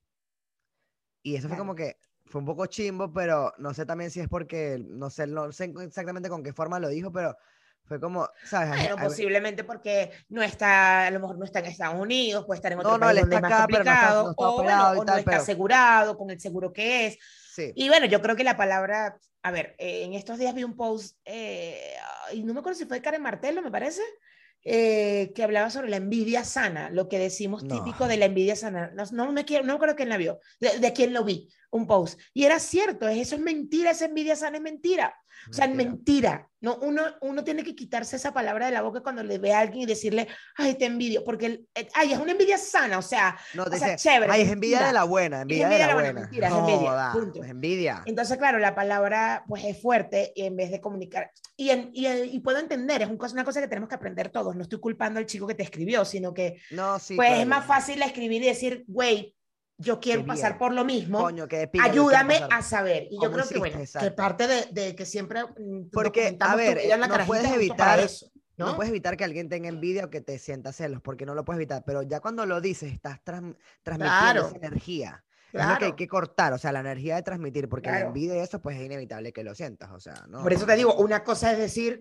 [1.22, 1.62] Y eso fue Claro.
[1.62, 5.26] como que fue un poco chimbo, pero no sé también si es porque, no sé,
[5.26, 7.37] no sé exactamente con qué forma lo dijo, pero
[7.85, 8.70] fue como, ¿sabes?
[8.72, 12.44] Hay- Bueno, hay- posiblemente porque no está, a lo mejor no está en Estados Unidos,
[12.44, 13.90] puede estar en otro No, no, país él donde es está más acá, no está-
[13.92, 17.06] complicado, no está o, bueno, o no tal, está pero- asegurado con el seguro que
[17.06, 17.18] es.
[17.54, 17.72] sí.
[17.76, 20.74] Y bueno, yo creo que la palabra, a ver, eh, en estos días vi un
[20.76, 21.94] post, eh,
[22.32, 24.02] y no me acuerdo si fue Karen Martelo, me parece,
[24.68, 27.76] eh, que hablaba sobre la envidia sana, lo que decimos No.
[27.76, 28.90] típico de la envidia sana.
[28.94, 31.86] No, no me quiero, no acuerdo quién la vio, de, de quién lo vi, un
[31.86, 32.18] post.
[32.34, 35.14] Y era cierto, es- eso es mentira, esa envidia sana es mentira.
[35.50, 35.90] O sea, Mentira.
[35.90, 36.48] mentira.
[36.62, 39.60] No, uno, uno tiene que quitarse esa palabra de la boca cuando le ve a
[39.60, 43.02] alguien y decirle, ay, te envidio, porque, el- eh, ay, es una envidia sana, o
[43.02, 44.86] sea, No, o sea, dice, chévere, ay, es envidia mentira.
[44.88, 46.20] de la buena, envidia, envidia de la buena.
[46.20, 47.44] mentira, es envidia, Joda, punto.
[47.44, 48.02] es envidia.
[48.06, 52.06] Entonces, claro, la palabra pues es fuerte y en vez de comunicar, y, en- y,
[52.08, 55.26] y puedo entender, es una cosa que tenemos que aprender todos, no estoy culpando al
[55.26, 57.14] chico que te escribió, sino que No, sí.
[57.14, 57.50] pues es claro.
[57.50, 59.36] más fácil escribir y decir, güey,
[59.78, 60.58] yo quiero Qué pasar bien.
[60.58, 61.46] por lo mismo, Coño,
[61.82, 63.08] ayúdame a saber.
[63.10, 64.14] Y yo ¿Cómo creo que, bueno, que Exacto.
[64.16, 67.98] parte de, de que siempre mm, Porque, a ver, vida en la no puedes evitar-
[68.00, 68.66] eso, ¿no?
[68.68, 71.44] No puedes evitar que alguien tenga envidia o que te sienta celos, porque no lo
[71.44, 73.42] puedes evitar, pero ya cuando lo dices, estás tras-
[73.82, 74.46] transmitiendo Claro.
[74.48, 75.24] esa energía.
[75.48, 75.78] Es lo Claro.
[75.78, 78.08] que hay que cortar, o sea, la energía de transmitir, porque la Claro.
[78.08, 80.42] envidia y eso, pues es inevitable que lo sientas, o sea, ¿no?
[80.42, 82.00] Por eso te digo, una cosa es decir,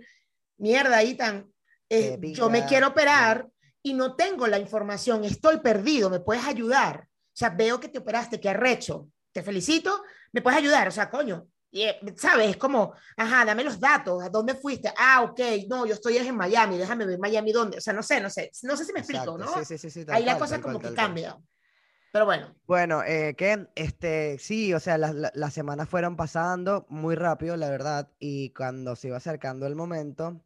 [0.58, 1.52] mierda, Itan,
[1.90, 3.48] eh, yo me quiero operar
[3.84, 7.08] y no tengo la información, estoy perdido, ¿me puedes ayudar?
[7.36, 10.88] O sea, veo que te operaste, que arrecho, te felicito, ¿me puedes ayudar?
[10.88, 12.52] O sea, coño, eh, ¿sabes?
[12.52, 14.94] Es como, ajá, dame los datos, ¿a dónde fuiste?
[14.98, 18.22] Ah, ok, no, yo estoy en Miami, déjame ver Miami dónde, o sea, no sé,
[18.22, 19.66] no sé, no sé si me explico, Exacto, ¿no?
[19.66, 21.08] Sí, sí, sí, Ahí la cosa como cual, que cual.
[21.08, 21.38] cambia.
[22.14, 26.86] Pero bueno, Bueno, eh, que este, sí, o sea, las la- las semanas fueron pasando
[26.88, 30.40] muy rápido, la verdad, y cuando se iba acercando el momento,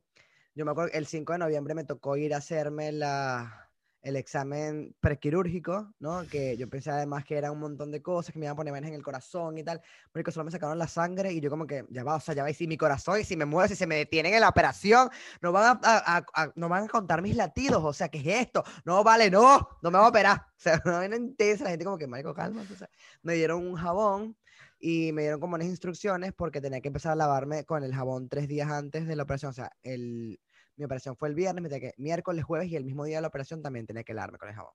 [0.56, 3.68] yo me acuerdo, el 5 de noviembre me tocó ir a hacerme la,
[4.01, 6.25] el examen prequirúrgico, ¿no?
[6.27, 8.71] Que yo pensé además que era un montón de cosas, que me iban a poner
[8.71, 9.81] vainas en el corazón y tal,
[10.12, 12.43] porque solo me sacaron la sangre y yo como que, ya va, o sea, ya
[12.43, 14.49] va, y si mi corazón, y si me mueve, si se me detienen en la
[14.49, 15.09] operación,
[15.41, 18.63] no van a, no van a contar mis latidos, o sea, ¿qué es esto?
[18.85, 20.45] No, vale, no, no me voy a operar.
[20.59, 22.63] O sea, una vaina intensa, la gente como que, marico, calma.
[22.63, 22.85] o
[23.23, 24.35] me dieron un jabón
[24.77, 28.27] y me dieron como unas instrucciones porque tenía que empezar a lavarme con el jabón
[28.27, 29.51] tres días antes de la operación.
[29.51, 30.38] O sea, el,
[30.79, 33.21] mi operación fue el viernes, me tenía que, miércoles, jueves y el mismo día de
[33.21, 34.73] la operación también tenía que lavarme con el jabón.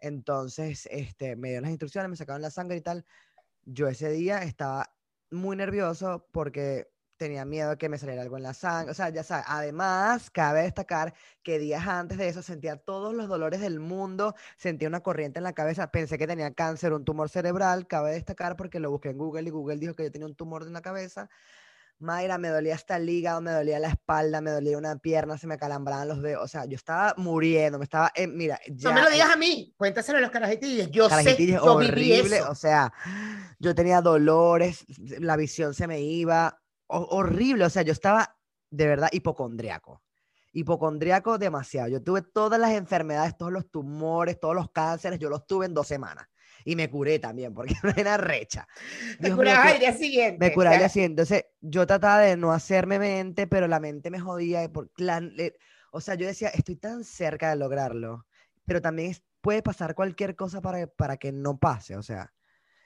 [0.00, 3.04] Entonces, este, me dieron las instrucciones, me sacaron la sangre y tal.
[3.62, 4.96] Yo ese día estaba
[5.30, 8.90] muy nervioso porque tenía miedo de que me saliera algo en la sangre.
[8.90, 13.28] O sea, ya sabes, además, cabe destacar que días antes de eso sentía todos los
[13.28, 17.28] dolores del mundo, sentía una corriente en la cabeza, pensé que tenía cáncer, un tumor
[17.28, 20.34] cerebral, cabe destacar porque lo busqué en Google y Google dijo que yo tenía un
[20.36, 21.28] tumor en la cabeza.
[21.98, 25.46] Mayra, me dolía hasta el hígado, me dolía la espalda, me dolía una pierna, se
[25.46, 26.44] me calambraban los dedos.
[26.44, 28.10] O sea, yo estaba muriendo, me estaba.
[28.14, 28.90] en- mira, ya.
[28.90, 30.90] No me lo digas a mí, cuéntaselo a los carajitillos.
[30.90, 32.50] Yo sé, Carajitillos, yo viví horrible, eso.
[32.50, 32.92] o sea,
[33.58, 34.84] yo tenía dolores,
[35.20, 38.36] la visión se me iba, ho- horrible, o sea, yo estaba
[38.70, 40.02] de verdad hipocondriaco,
[40.52, 41.88] hipocondriaco demasiado.
[41.88, 45.74] Yo tuve todas las enfermedades, todos los tumores, todos los cánceres, yo los tuve en
[45.74, 46.26] dos semanas
[46.64, 48.66] y me curé también porque no era recha.
[49.34, 50.38] Curabas qué- al día siguiente.
[50.48, 51.00] me curaba o sea, así.
[51.02, 54.70] Entonces, yo trataba de no hacerme mente, pero la mente me jodía.
[54.72, 55.56] Por, la- le-
[55.92, 58.26] o sea, yo decía, estoy tan cerca de lograrlo,
[58.66, 61.96] pero también es- puede pasar cualquier cosa para, para que no pase.
[61.96, 62.32] O sea,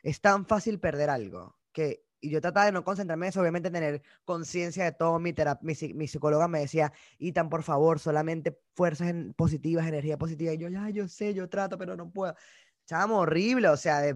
[0.02, 2.02] es tan fácil perder algo que.
[2.20, 5.20] Y yo trataba de no concentrarme en eso, obviamente tener conciencia de todo.
[5.20, 10.18] Mi, terap- mi, mi psicóloga me decía, Itan, por favor, solamente fuerzas en- positivas, energía
[10.18, 10.52] positiva.
[10.52, 12.34] Y yo, ya, yo sé, yo trato, pero no puedo.
[12.88, 14.14] Chamo, horrible, o sea, de.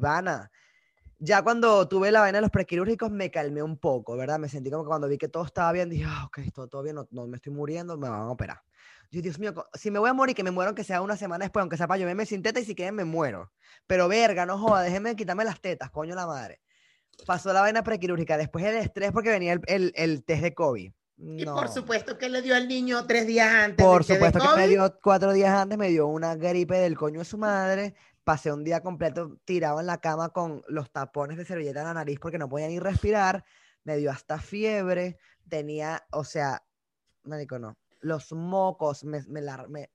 [1.18, 4.38] Ya cuando tuve la vaina de los prequirúrgicos me calmé un poco, ¿verdad?
[4.38, 6.82] Me sentí como que cuando vi que todo estaba bien, dije, ah, ok, todo, todo
[6.82, 8.62] bien, no, no me estoy muriendo, me van a operar.
[9.10, 11.44] Yo, Dios mío, si me voy a morir, que me muero, aunque sea una semana
[11.44, 13.52] después, aunque sea para yo me sin teta y si quieren me muero.
[13.86, 16.62] Pero verga, no joda, déjenme quitarme las tetas, coño la madre.
[17.26, 20.92] Pasó la vaina prequirúrgica, después el estrés porque venía el, el, el test de COVID.
[21.18, 21.54] Y No.
[21.54, 23.84] por supuesto que le dio al niño tres días antes.
[23.84, 27.24] Por supuesto que me dio cuatro días antes, me dio una gripe del coño de
[27.24, 27.94] su madre.
[28.24, 31.94] Pasé un día completo tirado en la cama con los tapones de servilleta en la
[31.94, 33.44] nariz porque no podía ni respirar.
[33.84, 35.18] Me dio hasta fiebre.
[35.48, 36.64] Tenía, o sea,
[37.24, 37.76] marico, no.
[38.00, 39.20] Los mocos, me,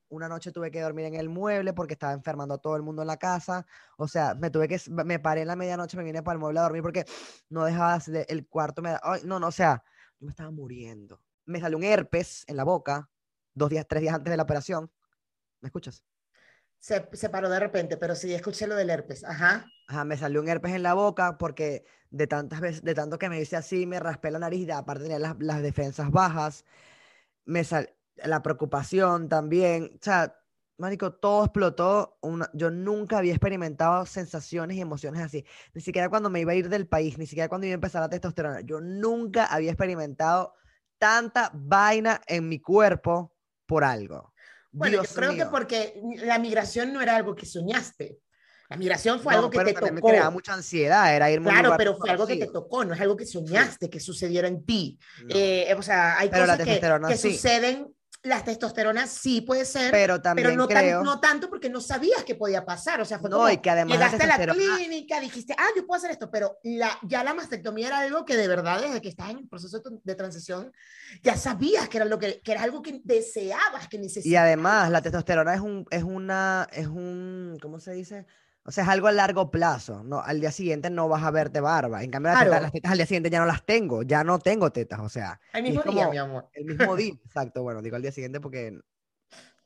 [0.09, 3.01] una noche tuve que dormir en el mueble porque estaba enfermando a todo el mundo
[3.01, 3.65] en la casa.
[3.97, 6.59] O sea, me tuve que, me paré en la medianoche, me vine para el mueble
[6.59, 7.05] a dormir porque
[7.49, 9.83] no dejaba, de- el cuarto me ay, no, no, o sea,
[10.19, 11.21] yo me estaba muriendo.
[11.45, 13.09] Me salió un herpes en la boca
[13.53, 14.91] dos días, tres días antes de la operación.
[15.61, 16.03] ¿Me escuchas?
[16.79, 19.23] Se, paró de repente, pero sí escuché lo del herpes.
[19.23, 19.65] Ajá.
[19.87, 23.29] Ajá, me salió un herpes en la boca porque de tantas veces, de tanto que
[23.29, 26.65] me hice así, me raspé la nariz y aparte tenía las, defensas bajas.
[27.45, 29.91] Me sal, la preocupación también.
[29.95, 30.37] O sea,
[30.77, 32.19] marico, todo explotó.
[32.53, 35.45] Yo nunca había experimentado sensaciones y emociones así.
[35.73, 38.01] Ni siquiera cuando me iba a ir del país, ni siquiera cuando iba a empezar
[38.01, 38.61] la testosterona.
[38.61, 40.53] Yo nunca había experimentado
[40.97, 43.35] tanta vaina en mi cuerpo
[43.65, 44.33] por algo.
[44.71, 45.49] Bueno, Dios yo creo que mío.
[45.51, 48.17] porque la migración no era algo que soñaste.
[48.69, 49.93] La migración fue No, algo que pero te tocó.
[49.93, 52.99] me creaba mucha ansiedad, era un Claro, pero fue algo que te tocó, no es
[52.99, 54.99] algo que soñaste que sucediera en ti.
[55.23, 55.35] No.
[55.35, 57.31] Eh, o sea, hay Pero cosas que, que sí.
[57.33, 57.87] suceden,
[58.27, 61.81] las testosteronas sí puede ser, pero también pero no, tan- creo no tanto porque no
[61.81, 63.01] sabías que podía pasar.
[63.01, 65.67] O sea, fue No, como, y que además la llegaste a la clínica, dijiste, ah,
[65.75, 69.01] yo puedo hacer esto, pero la, ya la mastectomía era algo que de verdad, desde
[69.01, 70.71] que estás en el proceso de- de transición,
[71.23, 74.25] ya sabías que era, lo que, que era algo que deseabas, que necesitabas.
[74.25, 78.25] Y además, la testosterona es un, es una, es un, ¿cómo se dice?
[78.67, 80.19] O sea, es algo a largo plazo, ¿no?
[80.21, 82.03] Al día siguiente no vas a verte barba.
[82.03, 82.49] En cambio, las, Claro.
[82.51, 85.07] tetas, las tetas al día siguiente ya no las tengo, ya no tengo tetas, o
[85.07, 86.49] sea, es mismo día, como mi amor.
[86.51, 88.77] el mismo día, exacto, bueno, digo al día siguiente porque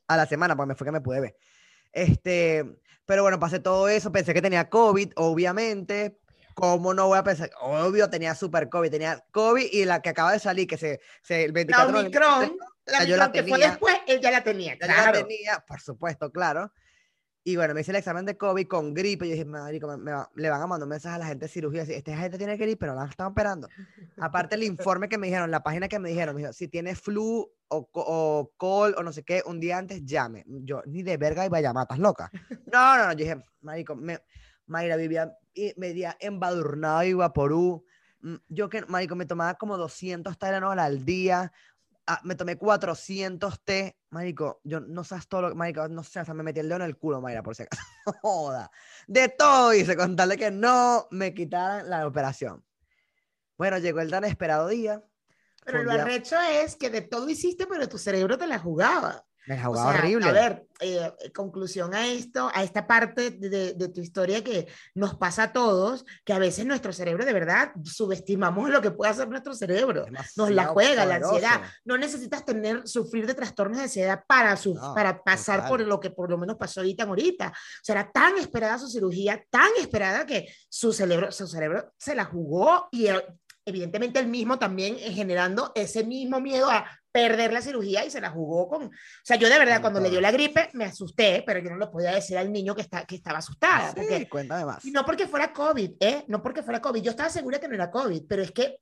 [0.06, 1.36] a la semana, porque me fue que me pude ver.
[1.90, 2.64] Este,
[3.04, 6.18] pero bueno, pasé todo eso, pensé que tenía COVID, obviamente.
[6.54, 7.50] ¿Cómo no voy a pensar?
[7.60, 11.44] Obvio, tenía super COVID, tenía COVID y la que acaba de salir, que se, se
[11.44, 13.70] el La 24 de Omicron, la ya yo la Omicron que fue tenía.
[13.70, 15.12] después, él ya la tenía, Ya claro.
[15.18, 16.70] la tenía, por supuesto, claro.
[17.44, 19.26] Y bueno, me hice el examen de COVID con gripe.
[19.26, 21.26] Y yo dije, marico, me, me va- le van a mandar un mensaje a la
[21.26, 21.82] gente de cirugía.
[21.82, 23.68] Así, esta gente tiene gripe, pero la están operando.
[24.18, 26.94] Aparte, el informe que me dijeron, la página que me dijeron, me dijo, si tiene
[26.94, 30.44] flu o, o col o no sé qué, un día antes llame.
[30.46, 32.30] Yo, ni de verga iba a llamar, ¿estás loca?
[32.72, 33.12] No, no, no.
[33.12, 34.20] Yo dije, marico, me,
[34.66, 35.36] Mayra vivía
[35.76, 37.84] media embadurnado y vaporú.
[38.20, 41.52] Mm, Yo que, marico, me tomaba como 200 Tylenol al día.
[42.06, 46.24] Ah, me tomé 400 té, marico, yo no sabes todo lo marico, no sé, o
[46.24, 47.82] sea, me metí el dedo en el culo, Mayra, por si acaso,
[48.22, 48.70] joda,
[49.06, 52.64] de todo hice con tal de que no me quitaran la operación.
[53.56, 55.04] Bueno, llegó el tan esperado día,
[55.64, 59.24] Pero lo día- arrecho es que de todo hiciste, pero tu cerebro te la jugaba.
[59.46, 60.28] Me O jugaba sea, horrible.
[60.28, 65.14] A ver, eh, conclusión a esto, a esta parte de, de tu historia que nos
[65.16, 69.28] pasa a todos, que a veces nuestro cerebro de verdad subestimamos lo que puede hacer
[69.28, 70.06] nuestro cerebro.
[70.36, 71.34] Nos la Demasiado juega la poderoso.
[71.34, 71.62] ansiedad.
[71.84, 75.88] No necesitas tener, sufrir de trastornos de ansiedad para, su, No, para pasar por total.
[75.88, 77.48] lo que por lo menos pasó ahorita ahorita.
[77.48, 82.14] O sea, era tan esperada su cirugía, tan esperada que su cerebro, su cerebro se
[82.14, 83.24] la jugó y eh,
[83.64, 88.20] evidentemente él mismo también eh, generando ese mismo miedo a perder la cirugía y se
[88.20, 88.84] la jugó con...
[88.86, 88.90] O
[89.22, 91.90] sea, yo de verdad cuando le dio la gripe me asusté, pero yo no lo
[91.90, 93.90] podía decir al niño que, está, que estaba asustada.
[93.90, 94.84] Sí, porque cuéntame más.
[94.86, 96.24] no porque fuera COVID, ¿eh?
[96.28, 97.02] No porque fuera COVID.
[97.02, 98.78] Yo estaba segura que no era COVID, pero es que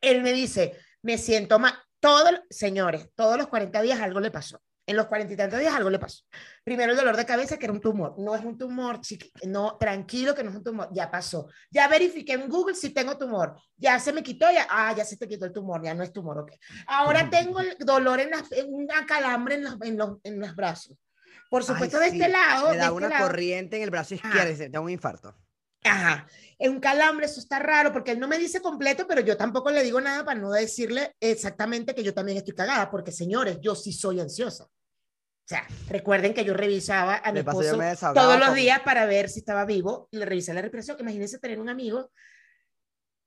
[0.00, 1.74] él me dice, me siento mal.
[2.00, 4.60] Todos, señores, todos los 40 días algo le pasó.
[4.88, 6.22] En los cuarenta y tantos días algo le pasó.
[6.62, 8.14] Primero el dolor de cabeza, que era un tumor.
[8.18, 9.00] No es un tumor,
[9.44, 10.88] no, tranquilo que no es un tumor.
[10.92, 11.48] Ya pasó.
[11.70, 13.60] Ya verifiqué en Google si tengo tumor.
[13.76, 16.12] Ya se me quitó, ya, ah, ya se te quitó el tumor, ya no es
[16.12, 16.52] tumor, ok.
[16.86, 20.54] Ahora tengo el dolor en, las, en una calambre en los, en los, en los
[20.54, 20.96] brazos.
[21.50, 22.66] Por supuesto, Ay, de este sí, lado.
[22.68, 24.28] Me de da este una lado, corriente en el brazo Ajá.
[24.28, 25.36] izquierdo y se da un infarto.
[25.84, 26.26] Ajá,
[26.58, 29.70] es un calambre, eso está raro, porque él no me dice completo, pero yo tampoco
[29.70, 33.74] le digo nada para no decirle exactamente que yo también estoy cagada, porque señores, yo
[33.74, 34.66] sí soy ansiosa.
[35.46, 37.78] O sea, recuerden que yo revisaba a mi esposo
[38.14, 40.96] todos los con- días para ver si estaba vivo, y le revisé la respiración.
[40.98, 42.10] Imagínense tener un amigo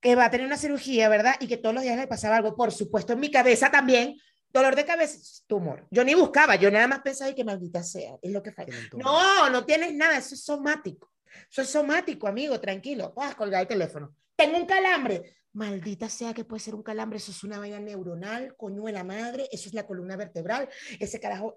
[0.00, 1.36] que va a tener una cirugía, ¿verdad?
[1.40, 4.16] Y que todos los días le pasaba algo, por supuesto, en mi cabeza también,
[4.50, 5.86] dolor de cabeza, tumor.
[5.90, 8.72] Yo ni buscaba, yo nada más pensaba y que maldita sea, es lo que falta.
[8.98, 11.10] No, no tienes nada, eso es somático.
[11.50, 13.14] Eso es somático, amigo, tranquilo.
[13.16, 14.14] A colgar el teléfono.
[14.36, 15.36] Tengo un calambre.
[15.52, 19.02] Maldita sea que puede ser un calambre, eso es una vaina neuronal, coño de la
[19.02, 21.56] madre, eso es la columna vertebral, ese carajo.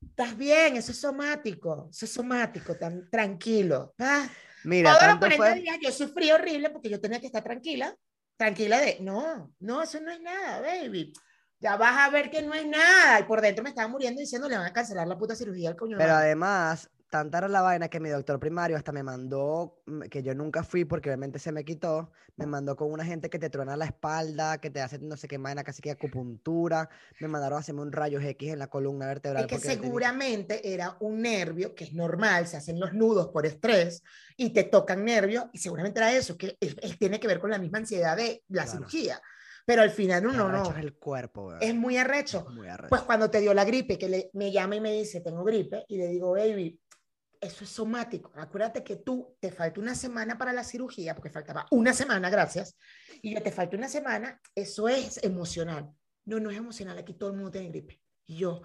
[0.00, 3.94] Estás bien, eso es somático, eso es somático, tan tranquilo.
[3.98, 4.26] Ah,
[4.64, 5.60] Mira, todos los tanto 40 fue...
[5.60, 7.94] días yo sufrí horrible porque yo tenía que estar tranquila,
[8.38, 11.12] tranquila de, no, no, eso no es nada, baby.
[11.58, 13.20] Ya vas a ver que no es nada.
[13.20, 15.76] Y por dentro me estaba muriendo diciendo, le van a cancelar la puta cirugía al
[15.76, 15.96] coño.
[15.96, 16.26] Pero madre".
[16.26, 20.34] además, tanta era la vaina que mi doctor primario hasta me mandó, mm, que yo
[20.34, 23.74] nunca fui porque obviamente se me quitó, me mandó con una gente que te truena
[23.74, 27.60] la espalda, que te hace no sé qué vaina, casi que acupuntura, me mandaron a
[27.60, 29.44] hacerme un rayos X en la columna vertebral.
[29.44, 33.28] Es que porque tenía- seguramente era un nervio, que es normal, se hacen los nudos
[33.28, 34.02] por estrés
[34.36, 37.50] y te tocan nervios, y seguramente era eso, que es- es- tiene que ver con
[37.50, 38.70] la misma ansiedad de la Claro.
[38.78, 39.22] cirugía.
[39.64, 42.46] Pero al final uno no, es el cuerpo, es muy arrecho.
[42.50, 42.88] Muy arrecho.
[42.90, 45.84] Pues cuando te dio la gripe, que le- me llama y me dice, tengo gripe,
[45.88, 46.78] y le digo, baby,
[47.46, 48.32] eso es somático.
[48.36, 52.76] Acuérdate que tú te falta una semana para la cirugía, porque faltaba una semana, gracias,
[53.22, 55.90] y yo te falta una semana, eso es emocional.
[56.24, 58.00] No, no es emocional, aquí todo el mundo tiene gripe.
[58.26, 58.62] Y yo,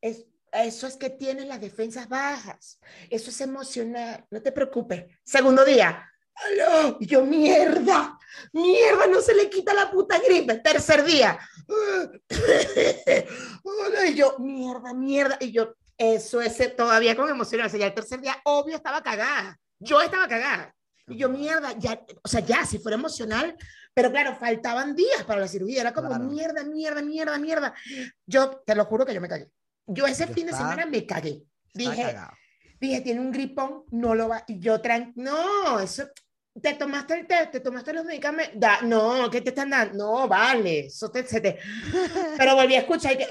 [0.00, 5.06] es, eso es que tienes las defensas bajas, eso es emocional, no te preocupes.
[5.24, 6.96] Segundo día, ¡aló!
[7.00, 8.18] Y yo, mierda,
[8.52, 10.58] mierda, no se le quita la puta gripe.
[10.58, 11.38] Tercer día,
[13.64, 15.36] Hola, y yo, mierda, mierda.
[15.40, 17.60] Y yo, eso es eh, todavía con emoción.
[17.60, 19.58] O sea, ya el tercer día, obvio, estaba cagada.
[19.78, 20.74] Yo estaba cagada.
[21.06, 23.54] Y yo, mierda, ya, o sea, ya, si fuera emocional,
[23.92, 25.82] pero claro, faltaban días para la cirugía.
[25.82, 26.24] Era como, Claro.
[26.24, 27.74] mierda, mierda, mierda, mierda.
[28.24, 29.50] Yo, te lo juro que yo me cagué.
[29.86, 31.42] Yo ese Yo fin de semana me cagué.
[31.74, 32.32] Dije, cagado.
[32.80, 34.42] dije, tiene un gripón, no lo va.
[34.46, 36.04] Y yo, tran no, eso,
[36.60, 38.58] te tomaste el té, te tomaste los medicamentos.
[38.58, 39.96] Da, no, ¿qué te están dando?
[39.96, 41.58] No, vale, eso te, se te-
[42.38, 43.26] Pero volví a escuchar y que.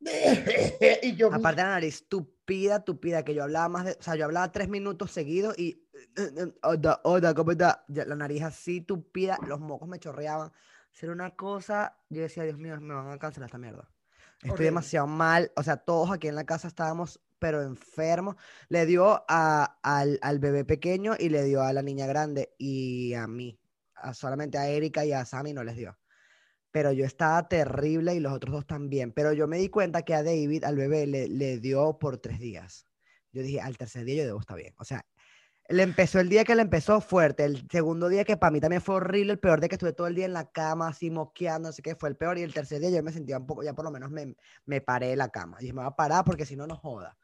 [1.02, 4.24] y yo, Aparte la nariz tupida, tupida, que yo hablaba más de, o sea, yo
[4.24, 5.86] hablaba tres minutos seguidos y,
[6.62, 7.84] hola, hola, ¿cómo está?
[7.88, 10.52] La nariz así tupida, los mocos me chorreaban.
[10.98, 13.90] Era una cosa, yo decía, Dios mío, me van a cancelar esta mierda.
[14.42, 14.64] Estoy Horrible.
[14.66, 18.36] demasiado mal, o sea, todos aquí en la casa estábamos, pero enfermos.
[18.68, 23.14] Le dio a, al, al bebé pequeño y le dio a la niña grande y
[23.14, 23.58] a mí.
[24.12, 25.98] Solamente a Erika y a Sammy no les dio
[26.76, 29.10] pero yo estaba terrible y los otros dos también.
[29.10, 32.38] Pero yo me di cuenta que a David, al bebé, le, le dio por tres
[32.38, 32.86] días.
[33.32, 34.74] Yo dije, al tercer día yo debo estar bien.
[34.78, 35.06] O sea,
[35.68, 37.44] le empezó el día que le empezó fuerte.
[37.44, 40.06] El segundo día que para mí también fue horrible, el peor de que estuve todo
[40.06, 42.38] el día en la cama, así mosqueando, no sé qué, fue el peor.
[42.38, 44.82] Y el tercer día yo me sentía un poco, ya por lo menos me, me
[44.82, 45.58] paré de la cama.
[45.58, 47.16] Dije, me voy a parar porque si no, no joda.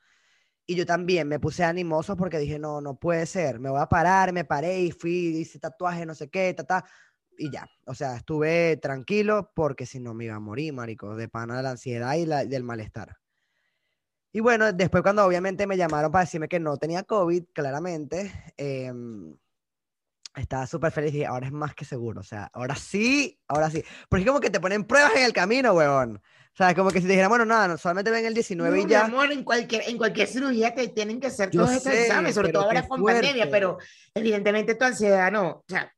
[0.73, 3.61] Y yo también me puse animoso porque dije, no, no puede ser.
[3.61, 6.85] Me voy a parar, me paré y fui, hice tatuaje, no sé qué, ta, ta
[7.37, 7.67] y ya.
[7.85, 11.63] O sea, estuve tranquilo porque si no me iba a morir, marico, de pana de
[11.63, 13.17] la ansiedad y la- del malestar.
[14.33, 19.37] Y bueno, después cuando obviamente me llamaron para decirme que no tenía COVID, claramente, em,
[20.35, 21.13] estaba súper feliz.
[21.13, 22.21] Dije, ahora es más que seguro.
[22.21, 23.85] O sea, ahora sí, ahora sí.
[24.09, 26.17] Porque es como que te ponen pruebas en el camino, huevón.
[26.17, 28.83] O sea, como que si te dijeran, bueno, nada, no, solamente ven el 19 No,
[28.83, 29.07] y mi ya.
[29.07, 32.65] amor, en cualquier, en cualquier cirugía te tienen que hacer todos estos exámenes, sobre todo
[32.65, 33.79] ahora con pandemia, pero
[34.15, 35.49] evidentemente tu ansiedad no.
[35.51, 35.91] O sea,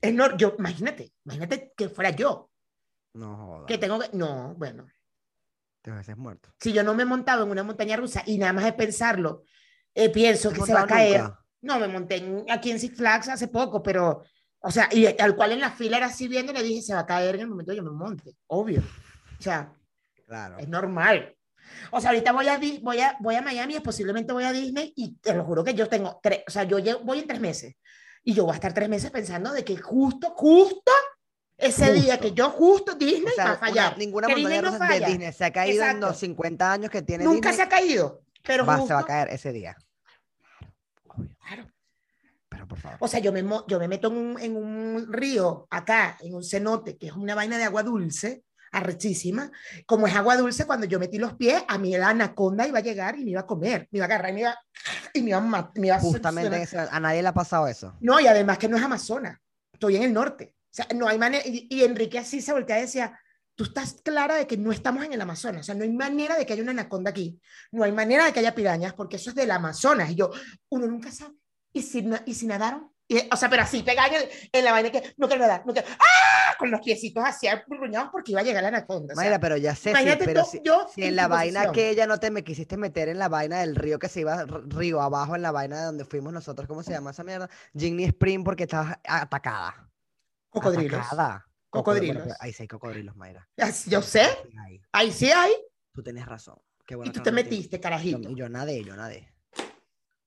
[0.00, 2.50] es no, yo, imagínate, imagínate que fuera yo,
[3.12, 4.08] No joda, que tengo que.
[4.14, 4.86] No, bueno,
[5.82, 6.48] te hubieses muerto.
[6.58, 9.42] si yo no me he montado en una montaña rusa y nada más de pensarlo,
[9.94, 11.20] eh, pienso ¿Te que se va a caer.
[11.22, 11.45] nunca?
[11.66, 14.22] No, me monté en- aquí en Six Flags hace poco, pero,
[14.60, 17.00] o sea, y al cual en la fila era así viendo, le dije, se va
[17.00, 18.82] a caer en el momento que yo me monte, obvio.
[19.38, 19.72] O sea,
[20.26, 20.58] Claro.
[20.58, 21.34] es normal.
[21.90, 25.16] O sea, ahorita voy a, voy a, voy a Miami, posiblemente voy a Disney y
[25.16, 27.74] te lo juro que yo tengo tres, o sea, yo llevo- voy en tres meses
[28.22, 30.92] y yo voy a estar tres meses pensando de que justo, justo
[31.58, 32.20] ese día Justo.
[32.20, 33.98] que yo justo Disney O sea, va a una- fallar.
[33.98, 35.06] ninguna Que montaña Disney no de.
[35.06, 36.06] Disney se ha caído en Exacto.
[36.08, 37.56] los 50 años que tiene Nunca Disney.
[37.56, 39.76] se ha caído, pero va- justo, se va a caer ese día.
[41.16, 41.70] Claro.
[42.48, 42.98] Pero por favor.
[43.00, 46.44] O sea, yo me, yo me meto en un, en un río acá, en un
[46.44, 49.50] cenote, que es una vaina de agua dulce, arrechísima.
[49.84, 52.82] Como es agua dulce, cuando yo metí los pies, a mí la anaconda iba a
[52.82, 54.58] llegar y me iba a comer, me iba a agarrar y me iba,
[55.12, 57.96] y me iba, a me iba a Justamente eso, a nadie le ha pasado eso.
[58.00, 59.38] No, y además que no es Amazonas,
[59.72, 60.54] estoy en el norte.
[60.70, 63.18] O sea, no hay manera, y, y Enrique así se voltea y decía,
[63.56, 66.36] tú estás clara de que no estamos en el Amazonas, o sea, no hay manera
[66.36, 67.40] de que haya una anaconda aquí,
[67.72, 70.10] no hay manera de que haya pirañas, porque eso es del Amazonas.
[70.10, 70.30] Y yo,
[70.68, 71.34] uno nunca sabe.
[71.72, 72.92] ¿Y si, na- y si nadaron?
[73.08, 75.72] Y, o sea, pero así, pegada en, en la vaina que no quiero nadar, no
[75.72, 76.56] quiero, ¡ah!
[76.58, 79.12] Con los piecitos así arruñados porque iba a llegar la anaconda.
[79.12, 81.90] o sea, Mayra, pero ya sé, sí, pero si, yo si en la vaina que
[81.90, 85.00] ella no te me quisiste meter en la vaina del río que se iba río
[85.00, 87.48] abajo, en la vaina de donde fuimos nosotros, ¿cómo se llama esa mierda?
[87.76, 89.88] Ginny Spring porque estabas atacada.
[90.50, 91.00] Cocodrilos.
[91.06, 91.46] Atacada.
[91.70, 92.28] Coco- Cocodrilos.
[92.40, 93.48] ahí sí hay cocodrilos, Mayra.
[93.86, 94.26] Yo sé,
[94.92, 95.52] ahí sí hay,
[95.92, 96.56] Tú tenías razón.
[96.86, 98.30] Qué bueno y tú te metiste, Yo, carajito.
[98.30, 99.32] yo nadé, yo nadé.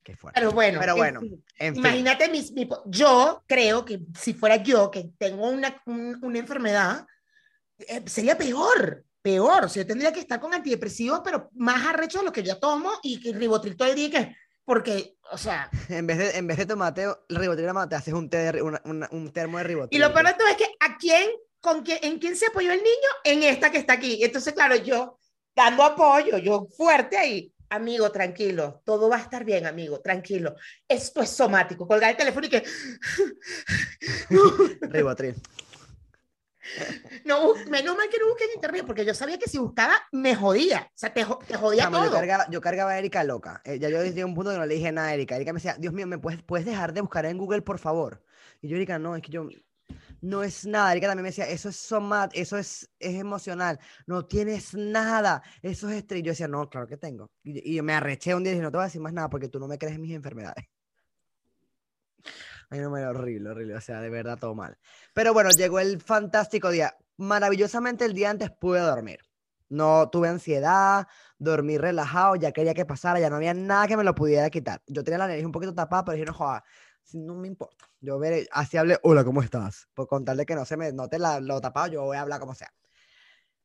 [0.04, 0.40] Qué fuerte.
[0.40, 1.46] Pero bueno, Pero en bueno, fin.
[1.60, 1.86] En fin.
[1.86, 7.06] Imagínate, mis, mi yo creo que si fuera yo que tengo una, un- una enfermedad,
[7.78, 9.66] eh, sería peor, peor.
[9.66, 12.58] O sea, yo tendría que estar con antidepresivos, pero más arrecho de lo que yo
[12.60, 14.36] tomo y que ribotril todo el día, y que,
[14.70, 18.30] porque, o sea, En vez de, en vez de tomate el ribotril, te haces un,
[18.30, 20.00] té de ri- una- una- un termo de ribotril.
[20.00, 21.28] y lo peor de todo es que a quién,
[21.60, 24.24] con quién, en quién se apoyó el niño, en esta que está aquí.
[24.24, 25.18] Entonces, claro, yo
[25.56, 27.52] dando apoyo, yo fuerte ahí.
[27.72, 30.56] Amigo, tranquilo, todo va a estar bien, amigo, tranquilo.
[30.88, 31.88] Esto es somático.
[31.88, 32.64] Colgar el teléfono y que,
[34.82, 35.36] Ribotril.
[37.26, 40.36] No, menos mal que no busqué en internet, porque yo sabía que si buscaba me
[40.36, 40.88] jodía.
[40.90, 42.14] O sea, te, te jodía Chamo, yo, todo.
[42.20, 43.62] cargaba, yo cargaba a Erika loca.
[43.66, 45.36] Eh, ya yo a un punto que no le dije nada a Erika.
[45.36, 48.24] Erika me decía, Dios mío, ¿me puedes, puedes dejar de buscar en Google, por favor?
[48.62, 49.48] Y yo, Erika, no, es que yo...
[50.22, 50.92] No es nada.
[50.92, 53.80] Erika también me decía, eso es somat, eso es, es emocional.
[54.06, 55.42] No tienes nada.
[55.62, 56.24] Eso es estrés.
[56.24, 57.32] Yo decía, no, claro que tengo.
[57.44, 59.14] Y, y yo me arreché un día y dije, no te voy a decir más
[59.14, 60.66] nada porque tú no me crees en mis enfermedades.
[62.70, 63.76] Ay, no, me horrible, horrible.
[63.76, 64.78] O sea, de verdad, todo mal.
[65.14, 66.96] Pero bueno, llegó el fantástico día.
[67.18, 69.20] Maravillosamente el día antes pude dormir.
[69.70, 71.08] No tuve ansiedad,
[71.38, 74.82] dormí relajado, ya quería que pasara, ya no había nada que me lo pudiera quitar.
[74.88, 76.64] Yo tenía la nariz un poquito tapada, pero dije, no joda,
[77.04, 77.86] si no me importa.
[78.02, 79.88] Yo veré, así hablé, hola, ¿cómo estás?
[79.94, 82.56] Por contarle que no se me note la, lo tapado, yo voy a hablar como
[82.56, 82.74] sea.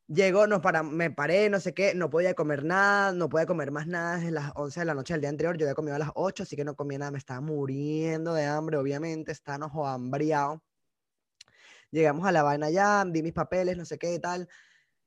[0.07, 3.71] Llegó, nos para, me paré, no sé qué, no podía comer nada, no podía comer
[3.71, 5.57] más nada desde las 11 de la noche del día anterior.
[5.57, 8.45] Yo había comido a las 8, así que no comía nada, me estaba muriendo de
[8.45, 10.63] hambre, obviamente, estaba no joda, hambriado.
[11.91, 14.49] Llegamos a la vaina ya, di mis papeles, no sé qué y tal.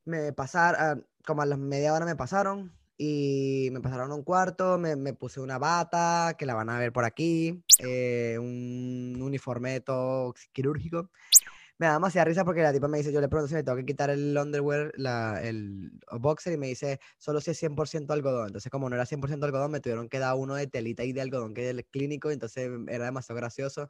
[0.05, 4.79] Me pasaron, como a las media hora me pasaron y me pasaron a un cuarto,
[4.79, 9.79] me, me puse una bata, que la van a ver por aquí, eh, un uniforme
[9.81, 11.11] todo quirúrgico.
[11.79, 13.77] Me da demasiada risa porque la tipa me dice, yo le pregunto si me tengo
[13.77, 18.47] que quitar el underwear, la, el boxer, y me dice, solo si es 100% algodón.
[18.47, 21.21] Entonces, como no era 100% algodón, me tuvieron que dar uno de telita y de
[21.21, 23.89] algodón, que es el clínico, entonces era demasiado gracioso.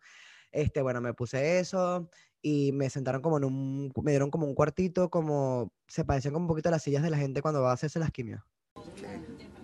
[0.51, 2.09] Este, bueno, me puse eso
[2.41, 6.43] y me sentaron como en un, me dieron como un cuartito, como, se parecían como
[6.43, 8.41] un poquito a las sillas de la gente cuando va a hacerse las quimios.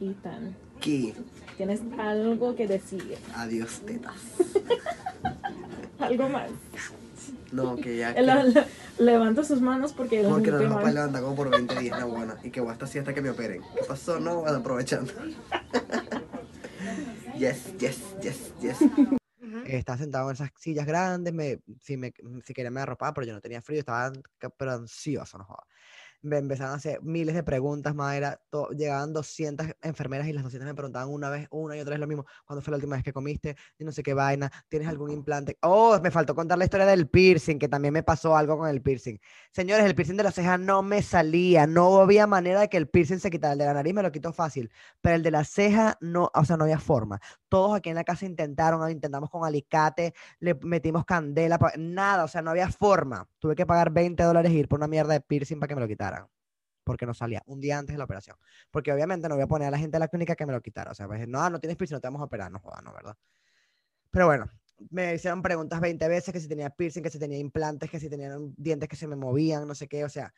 [0.02, 1.14] Ethan, ¿Qué?
[1.56, 4.16] tienes algo que decir, Adiós, tetas.
[6.00, 6.52] algo más.
[7.52, 8.12] No, que ya...
[8.12, 8.66] Él le-
[8.98, 12.08] levanta sus manos porque Porque no nos va a levantar como por 20 días, no,
[12.08, 12.36] bueno.
[12.44, 13.62] Y que voy hasta así hasta que me operen.
[13.76, 14.20] ¿Qué pasó?
[14.20, 15.12] No, bueno, aprovechando.
[17.38, 18.78] yes, yes, yes, yes.
[19.66, 22.14] Estaba sentado en esas sillas grandes, me, si, me,
[22.44, 25.64] si quería me arropaba, pero yo no tenía frío, estaba ca- pero ansioso, no joda.
[26.24, 30.66] Me empezaron a hacer miles de preguntas, Mayra, to- llegaban 200 enfermeras y las 200
[30.66, 33.04] me preguntaban una vez, una y otra vez lo mismo, ¿cuándo fue la última vez
[33.04, 33.58] que comiste?
[33.78, 35.58] Y no sé qué vaina, ¿tienes algún implante?
[35.62, 38.82] Oh, me faltó contar la historia del piercing, que también me pasó algo con el
[38.82, 39.20] piercing.
[39.52, 42.88] Señores, el piercing de la ceja no me salía, no había manera de que el
[42.88, 44.72] piercing se quitara, el de la nariz me lo quitó fácil,
[45.02, 47.20] pero el de la ceja no, o sea, no había forma.
[47.50, 52.28] Todos aquí en la casa intentaron, ah, intentamos con alicate, le metimos candela, nada, o
[52.28, 53.28] sea, no había forma.
[53.40, 55.82] Tuve que pagar 20 dólares y ir por una mierda de piercing para que me
[55.82, 56.30] lo quitaran.
[56.84, 58.36] Porque no salía un día antes de la operación.
[58.70, 60.62] Porque obviamente no voy a poner a la gente de la clínica que me lo
[60.62, 60.92] quitara.
[60.92, 62.94] O sea, pues, no, no tienes piercing, no te vamos a operar, no jodas, no,
[62.94, 63.16] ¿verdad?
[64.12, 64.50] Pero bueno,
[64.90, 68.10] me hicieron preguntas 20 veces que si tenía piercing, que si tenía implantes, que si
[68.10, 70.34] tenían dientes que se me movían, no sé qué, o sea,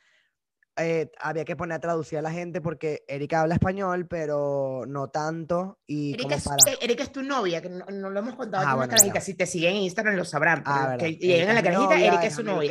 [0.78, 5.10] eh, había que poner a traducir a la gente porque Erika habla español, pero no
[5.10, 6.58] tanto y Erika es, para...
[6.82, 9.14] Erika es tu novia, que no, no lo hemos contado Ah, en la bueno, carajita.
[9.14, 9.26] verdad.
[9.26, 10.64] Si te siguen en Instagram lo sabrán.
[10.66, 11.18] Ah, que
[11.50, 12.68] a la carajita, novia, Erika es su novia.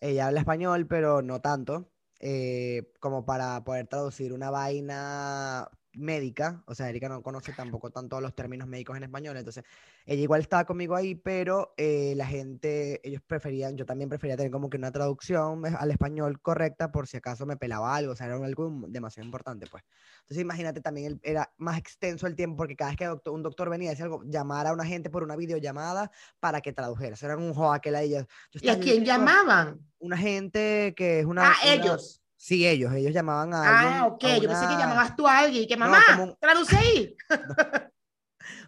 [0.00, 1.90] Ella habla español, pero no tanto,
[2.20, 8.20] eh, como para poder traducir una vaina médica, o sea, Erika no conoce tampoco tanto
[8.20, 9.64] los términos médicos en español, entonces
[10.04, 14.52] ella igual estaba conmigo ahí, pero eh, la gente, ellos preferían, yo también prefería tener
[14.52, 18.16] como que una traducción eh, al español correcta por si acaso me pelaba algo, o
[18.16, 19.82] sea, era algo demasiado importante, pues.
[20.20, 23.42] Entonces imagínate también, el- era más extenso el tiempo porque cada vez que doctor- un
[23.42, 27.14] doctor venía a decir algo, llamar a una gente por una videollamada para que tradujera,
[27.14, 27.54] eso era un
[27.96, 28.10] ahí.
[28.10, 28.20] Yo,
[28.50, 29.80] yo ¿Y a quién llamaban?
[29.98, 31.50] Una gente que es una...
[31.50, 32.22] Ah, una- ellos.
[32.46, 34.22] Sí, ellos, ellos llamaban a Ah, alguien, ok.
[34.24, 36.36] a Yo pensé que una- llamabas tú a alguien y que No, mamá, como un-
[36.38, 37.16] traduce ahí.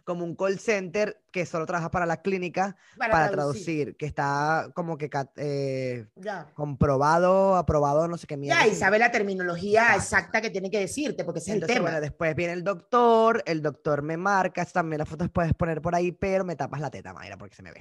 [0.04, 3.96] como un call center que solo trabaja para la clínica para, traducir.
[3.96, 6.50] que está como que eh, Ya.
[6.54, 8.64] comprobado, aprobado, no sé qué mierda.
[8.64, 10.02] Ya, y sabe la terminología Exacto.
[10.02, 11.90] exacta que tiene que decirte, porque ese es el Entonces, tema.
[11.90, 15.94] bueno, después viene el doctor, el doctor me marca, también las fotos puedes poner por
[15.94, 17.80] ahí, pero me tapas la teta, Mayra, porque se me ve.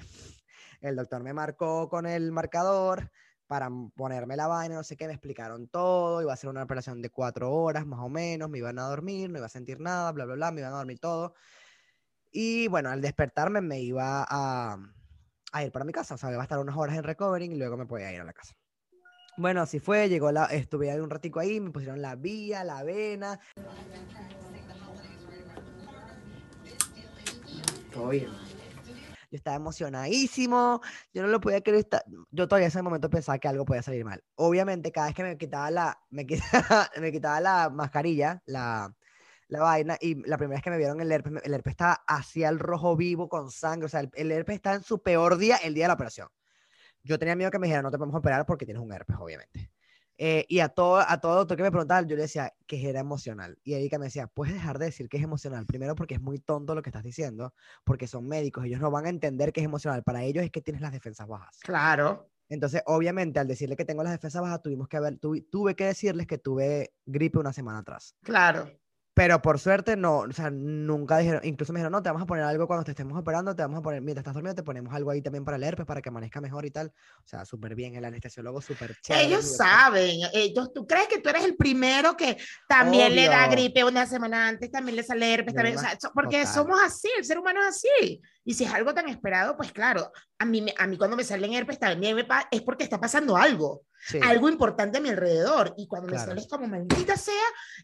[0.80, 3.10] El doctor me marcó con el marcador
[3.48, 7.02] para ponerme la vaina, no sé qué, me explicaron todo, iba a ser una operación
[7.02, 10.12] de cuatro horas más o menos, me iban a dormir, no iba a sentir nada,
[10.12, 11.34] bla, bla, bla, me iban a dormir todo.
[12.32, 14.78] Y bueno, al despertarme me iba a,
[15.52, 17.58] a ir para mi casa, o sea, iba a estar unas horas en recovering y
[17.58, 18.54] luego me podía ir a la casa.
[19.38, 22.84] Bueno, así fue, llegó la, estuve ahí un ratico ahí, me pusieron la vía, la
[22.84, 23.40] vena,
[27.98, 28.57] Todo bien.
[29.30, 30.82] Yo estaba emocionadísimo,
[31.14, 31.86] yo no lo podía creer.
[32.32, 34.24] Yo todavía en ese momento pensaba que algo podía salir mal.
[34.36, 38.94] Obviamente, cada vez que me quitaba la, me quitaba, me quitaba la mascarilla, la,
[39.50, 42.50] la vaina, y la primera vez que me vieron el herpes, el herpes estaba hacia
[42.50, 43.88] el rojo vivo con sangre.
[43.88, 46.30] O sea, el herpes está en su peor día el día de la operación.
[47.04, 49.72] Yo tenía miedo que me dijeran, no te podemos operar porque tienes un herpes, obviamente.
[50.18, 53.00] Eh, y a todo, a todo doctor que me preguntaba, yo le decía que era
[53.00, 53.58] emocional.
[53.64, 55.66] Y Erika me decía, puedes dejar de decir que es emocional.
[55.66, 57.54] Primero porque es muy tonto lo que estás diciendo,
[57.84, 60.04] porque son médicos, ellos no van a entender que es emocional.
[60.04, 61.60] Para ellos es que tienes las defensas bajas.
[61.62, 62.30] Claro.
[62.50, 65.86] Entonces, obviamente, al decirle que tengo las defensas bajas, tuvimos que haber, tuve, tuve que
[65.86, 68.16] decirles que tuve gripe una semana atrás.
[68.24, 68.72] Claro.
[69.18, 72.28] Pero por suerte, no, o sea, nunca dijeron, incluso me dijeron, no, te vamos a
[72.28, 74.94] poner algo cuando te estemos operando, te vamos a poner, mientras estás dormido, te ponemos
[74.94, 76.94] algo ahí también para el herpes, para que amanezca mejor y tal.
[77.26, 79.26] O sea, súper bien, el anestesiólogo súper chévere.
[79.26, 82.38] Ellos saben, ellos, ¿tú crees que tú eres el primero que
[82.70, 83.54] también le da Obvio.
[83.54, 86.54] gripe una semana antes, también le sale herpes, también, o sea, so- porque total.
[86.54, 88.22] somos así, el ser humano es así.
[88.46, 91.54] Y si es algo tan esperado, pues claro, a mí, a mí cuando me salen
[91.54, 94.20] herpes también me es porque está pasando algo, Sí.
[94.24, 95.74] algo importante a mi alrededor.
[95.78, 96.30] Y cuando me Claro.
[96.30, 97.34] sale es como maldita sea,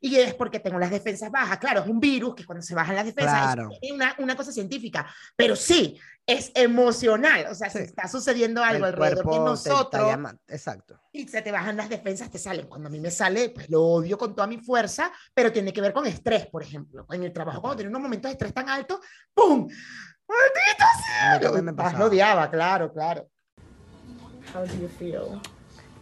[0.01, 1.57] y es porque tengo las defensas bajas.
[1.57, 3.69] Claro, es un virus que cuando se bajan las defensas Claro.
[3.81, 5.05] es una, una cosa científica,
[5.35, 7.47] pero sí, es emocional.
[7.51, 7.79] O sea, Sí.
[7.79, 10.99] está sucediendo algo el alrededor de nosotros Exacto.
[11.11, 12.67] y se te bajan las defensas, te salen.
[12.67, 15.81] Cuando a mí me sale, pues lo odio con toda mi fuerza, pero tiene que
[15.81, 17.05] ver con estrés, por ejemplo.
[17.11, 18.99] En el trabajo, cuando tenía unos momentos de estrés tan altos,
[19.33, 19.67] ¡pum!
[20.25, 20.85] ¡Maldita
[21.31, 21.75] A mí también me sea!
[21.75, 21.99] Más pasaba.
[21.99, 23.27] lo odiaba, claro, claro.
[24.55, 25.41] How do you feel?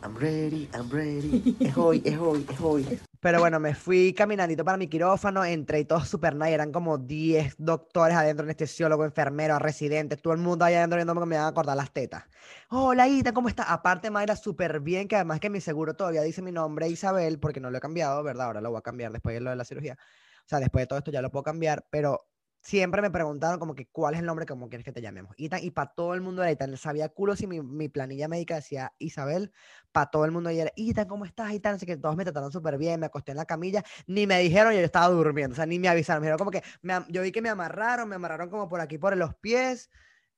[0.04, 1.56] I'm ready, I'm ready.
[1.60, 3.00] Es hoy, es hoy, es hoy.
[3.20, 6.98] Pero bueno, me fui caminandito para mi quirófano, entré y todo súper nice, eran como
[6.98, 11.48] 10 doctores adentro, anestesiólogos, enfermeros, residentes, todo el mundo allá adentro viendo que me iban
[11.48, 12.24] a cortar las tetas.
[12.70, 13.68] Hola, Ita, ¿cómo estás?
[13.70, 17.60] Aparte, Mayra, súper bien, que además que mi seguro todavía dice mi nombre, Isabel, porque
[17.60, 18.48] no lo he cambiado, ¿verdad?
[18.48, 20.00] Ahora lo voy a cambiar después de lo de la cirugía.
[20.44, 22.31] O sea, después de todo esto ya lo puedo cambiar, pero
[22.62, 25.36] siempre me preguntaron como que cuál es el nombre, cómo quieres que te llamemos.
[25.38, 26.78] Ethan, y para todo el mundo era Ethan.
[26.78, 29.52] Sabía culo si mi, mi planilla médica decía Isabel,
[29.92, 31.52] para todo el mundo era Ethan, ¿cómo estás?
[31.52, 34.40] Ethan, así que todos me trataron súper bien, me acosté en la camilla, ni me
[34.40, 37.32] dijeron, yo estaba durmiendo, o sea, ni me avisaron, me como que, me yo vi
[37.32, 39.90] que me amarraron, me amarraron como por aquí, por los pies,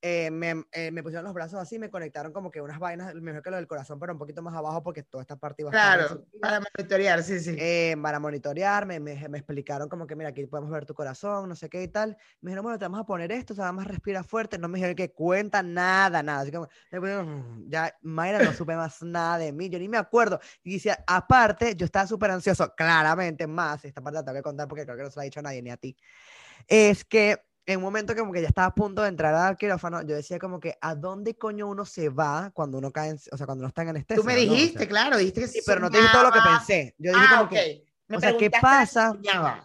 [0.06, 3.42] eh, me, eh, me pusieron los brazos así, me conectaron como que unas vainas, mejor
[3.42, 6.26] que lo del corazón, pero un poquito más abajo porque toda esta parte iba Claro,
[6.42, 7.56] para monitorear, sí, sí.
[7.58, 11.56] Eh, para monitorearme, me, me explicaron como que, mira, aquí podemos ver tu corazón, no
[11.56, 12.18] sé qué y tal.
[12.42, 14.58] Me dijeron, bueno, te vamos a poner esto, o sea, nada más respira fuerte.
[14.58, 16.42] No me dijeron que cuenta nada, nada.
[16.42, 16.52] Así
[16.92, 20.38] me pusieron, ya, Mayra, no supe más nada de mí, yo ni me acuerdo.
[20.64, 24.68] Y decía, aparte, yo estaba súper ansioso, claramente más, esta parte la tengo que contar
[24.68, 25.96] porque creo que no se la ha dicho a nadie, ni a ti.
[26.68, 30.02] Es que en un momento como que ya estaba a punto de entrar al quirófano,
[30.02, 33.38] yo decía como que, ¿a dónde coño uno se va cuando uno cae, en- o
[33.38, 34.22] sea, cuando uno está en anestesia?
[34.22, 34.40] Tú me ¿no?
[34.42, 36.96] O sea, dijiste, claro, dijiste que Sí, pero no te dije todo lo que pensé.
[36.98, 37.50] Yo dije Ah, como ok.
[37.52, 39.18] que, Me o sea, ¿qué pasa?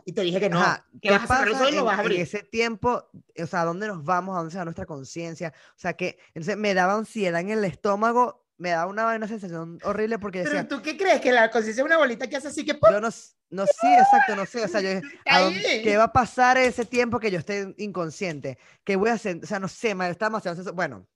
[0.05, 0.59] Y te dije que no.
[0.61, 2.21] Ajá, ¿qué vas a pasa ojos y lo en, vas a en abrir.
[2.21, 3.11] ese tiempo?
[3.43, 4.35] O sea, ¿a dónde nos vamos?
[4.35, 5.53] ¿A dónde se va nuestra conciencia?
[5.71, 9.79] O sea, que entonces me daba ansiedad en el estómago, me daba una, una sensación
[9.85, 12.49] horrible porque Pero decía, tú qué crees que la conciencia es una bolita que hace
[12.49, 12.91] así que ¡pum!
[12.91, 13.09] yo no,
[13.51, 14.91] no sé, exacto, no sé, o sea, yo,
[15.27, 15.83] ¿a dónde- Ahí.
[15.83, 18.59] ¿qué va a pasar ese tiempo que yo esté inconsciente?
[18.85, 19.41] ¿Qué voy a hacer?
[19.43, 21.07] O sea, no sé, me estaba demasiado Bueno,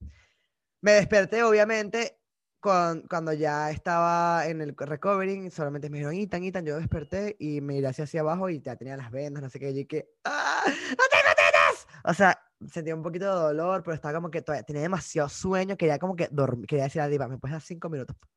[0.80, 2.18] me desperté, obviamente,
[2.60, 7.60] con, cuando ya estaba en el recovering, solamente me dijeron, Itan, Itan, yo desperté y
[7.60, 10.10] me miré hacia, hacia abajo y ya tenía las vendas, no sé qué, y que,
[10.24, 10.62] ¡ah!
[10.66, 10.72] ¡No
[11.10, 11.86] tengo tetas!
[12.04, 12.40] O sea,
[12.70, 16.16] sentía un poquito de dolor, pero estaba como que todavía tenía demasiado sueño, quería como
[16.16, 18.16] que dormir, quería decir a diva, ¿me puedes dar cinco minutos?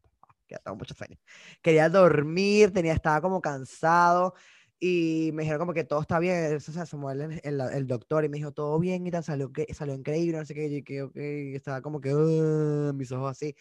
[0.47, 1.17] Que tengo mucho sueño.
[1.61, 4.35] Quería dormir, tenía, estaba como cansado
[4.79, 8.25] Y me dijeron como que todo está bien, o sea, Samuel, el, el, el doctor,
[8.25, 11.01] y me dijo todo bien y tal, salió, salió increíble, no sé qué, y que,
[11.03, 13.55] ok, y estaba como que, "Ah", mis ojos así.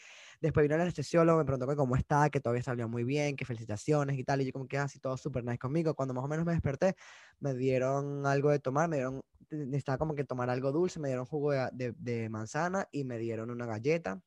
[0.45, 3.47] Después vino el anestesiólogo, me preguntó que cómo está, que todavía salió muy bien, que
[3.47, 5.95] felicitaciones y tal, y yo como que así todo súper nice conmigo.
[5.95, 6.97] Cuando más o menos me desperté,
[7.41, 11.25] me dieron algo de tomar, me dieron, necesitaba como que tomar algo dulce, me dieron
[11.25, 14.21] jugo de, de- de manzana y me dieron una galleta.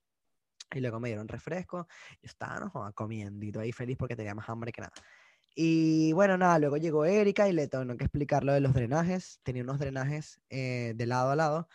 [0.73, 1.87] Y luego me dieron refresco.
[2.21, 4.93] Yo estaba, no comiendo ahí feliz porque tenía más hambre que nada.
[5.55, 9.39] Y bueno, nada, luego llegó Erika y le tengo que explicar lo de los drenajes.
[9.43, 11.67] Tenía unos drenajes eh, de lado a lado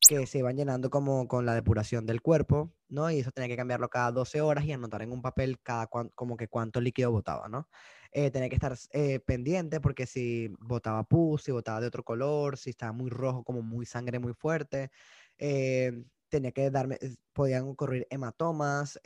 [0.00, 3.10] que se iban llenando como con la depuración del cuerpo, ¿no?
[3.10, 6.10] Y eso tenía que cambiarlo cada 12 horas y anotar en un papel cada cuan-
[6.14, 7.68] como que cuánto líquido botaba, ¿no?
[8.12, 12.56] Eh, tenía que estar eh, pendiente porque si botaba pus, si botaba de otro color,
[12.58, 14.90] si estaba muy rojo, como muy sangre muy fuerte,
[15.38, 15.92] eh,
[16.28, 16.98] tenía que darme,
[17.32, 18.98] podían ocurrir hematomas,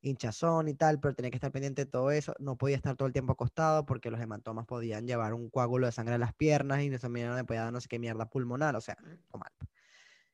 [0.00, 2.34] hinchazón y tal, pero tenía que estar pendiente de todo eso.
[2.38, 5.92] No podía estar todo el tiempo acostado porque los hematomas podían llevar un coágulo de
[5.92, 8.76] sangre a las piernas y eso me me podía dar no sé qué mierda pulmonar,
[8.76, 8.98] o sea,
[9.30, 9.52] o mal.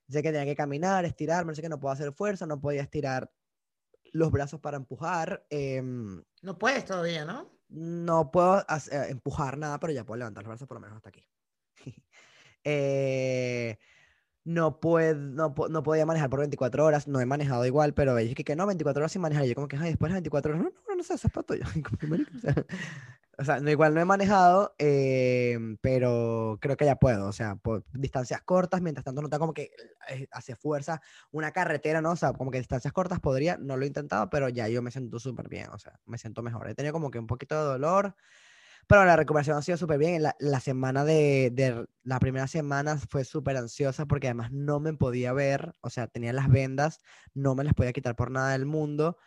[0.08, 2.82] Sé que tenía que caminar, estirarme, no sé que no puedo hacer fuerza, no podía
[2.82, 3.30] estirar
[4.12, 5.44] los brazos para empujar.
[5.50, 7.58] em, No puedes todavía, ¿no?
[7.68, 11.10] no puedo eh, empujar nada, pero ya puedo levantar los brazos por lo menos hasta
[11.10, 11.28] aquí.
[12.64, 13.78] Eh,
[14.44, 18.28] no, puedo, no, no podía manejar por 24 horas, no he manejado igual, pero ella
[18.28, 19.44] dije que no, 24 horas sin manejar.
[19.44, 21.32] Y yo como que, ay, después de 24 horas, no, no, no sé, eso es
[21.32, 21.64] para tuyo.
[23.40, 27.54] O sea, no, igual no he manejado, em, pero creo que ya puedo, o sea,
[27.56, 29.70] por distancias cortas, mientras tanto no está como que
[30.08, 32.10] eh, hace fuerza una carretera, ¿no?
[32.12, 34.90] O sea, como que distancias cortas podría, no lo he intentado, pero ya yo me
[34.90, 36.68] siento súper bien, o sea, me siento mejor.
[36.68, 38.16] He tenido como que un poquito de dolor,
[38.86, 40.22] pero la recuperación ha sido súper bien.
[40.22, 44.94] La, la semana de, de- la primera semana fue súper ansiosa porque además no me
[44.94, 47.00] podía ver, o sea, tenía las vendas,
[47.34, 49.18] no me las podía quitar por nada del mundo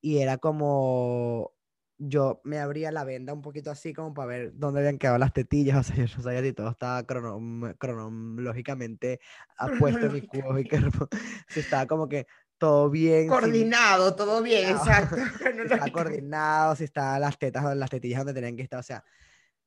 [0.00, 1.52] y era como
[1.98, 5.32] yo me abría la venda un poquito así como para ver dónde habían quedado las
[5.32, 9.20] tetillas, o sea, yo no sabía si todo estaba crono- cronológicamente
[9.58, 11.08] apuesto en mi cuerpo, mi cuerpo,
[11.48, 12.26] si estaba como que
[12.58, 15.16] todo bien, Coordinado, todo bien, exacto.
[15.16, 18.80] si estaba coordinado, si estaban las tetas o las tetillas donde tenían que estar.
[18.80, 19.04] O sea,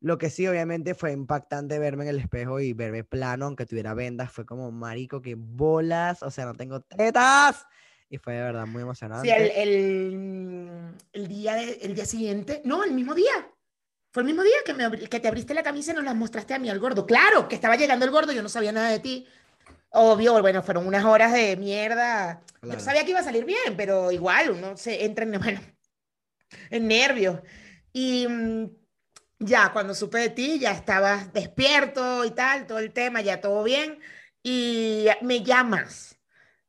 [0.01, 3.93] lo que sí, obviamente, fue impactante verme en el espejo y verme plano, aunque tuviera
[3.93, 4.31] vendas.
[4.31, 6.23] Fue como, marico, que bolas.
[6.23, 7.65] O sea, no tengo tetas.
[8.11, 9.25] Y fue de verdad muy emocionante.
[9.25, 13.49] Sí, el, el, el día de- el día siguiente, no, el mismo día.
[14.13, 16.53] Fue el mismo día que, me que te abriste la camisa y nos las mostraste
[16.53, 17.05] a mí al gordo.
[17.05, 19.25] Claro, que estaba llegando el gordo, yo no sabía nada de ti.
[19.91, 22.41] Obvio, bueno, fueron unas horas de mierda.
[22.45, 22.81] Yo Claro.
[22.81, 25.61] sabía que iba a salir bien, pero igual uno se entra en, bueno,
[26.69, 27.39] en nervios.
[27.93, 28.65] Y mm,
[29.39, 33.63] ya cuando supe de ti, ya estabas despierto y tal, todo el tema, ya todo
[33.63, 33.99] bien.
[34.43, 36.17] Y me llamas.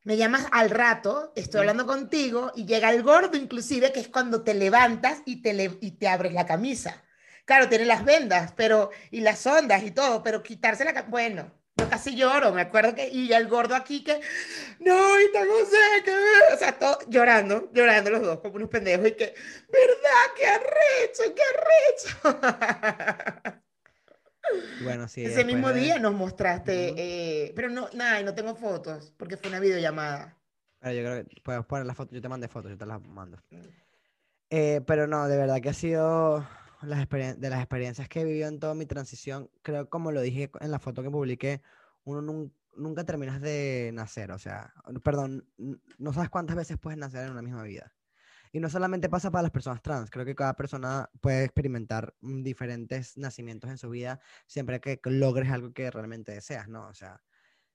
[0.05, 4.43] Me llamas al rato, estoy hablando contigo y llega el gordo inclusive, que es cuando
[4.43, 7.05] te levantas y te, le- y te abres la camisa.
[7.45, 11.89] Claro, tiene las vendas, pero, y las ondas y todo, pero quitarse la bueno, yo
[11.89, 14.21] casi lloro, me acuerdo que, y el gordo aquí que,
[14.81, 16.15] no, y tengo sé que,
[16.55, 19.35] o sea, todo, llorando, llorando los dos como unos pendejos y que,
[19.71, 20.27] ¿verdad?
[20.37, 21.43] ¡Qué arrecho, qué
[22.33, 23.59] arrecho!
[24.83, 25.25] Bueno, sí.
[25.25, 29.37] Ese mismo de- día nos mostraste, eh, pero no, nada, y no tengo fotos, porque
[29.37, 30.37] fue una videollamada.
[30.81, 32.15] Pero yo creo que puedes poner las fotos.
[32.15, 33.39] Yo te mandé fotos, yo te las mando.
[33.51, 33.61] Mm.
[34.51, 36.47] Eh, pero no, de verdad que ha sido
[36.83, 39.49] las de las experiencias que he vivido en toda mi transición.
[39.63, 41.63] Creo, como lo dije en la foto que publiqué,
[42.05, 44.33] uno nun- nunca terminas de nacer.
[44.33, 44.75] O sea,
[45.05, 45.49] perdón,
[45.99, 47.95] no sabes cuántas veces puedes nacer en una misma vida.
[48.53, 52.43] Y no solamente pasa para las personas trans, creo que cada persona puede experimentar mm,
[52.43, 56.87] diferentes nacimientos en su vida siempre que logres algo que realmente deseas, ¿no?
[56.89, 57.23] O sea,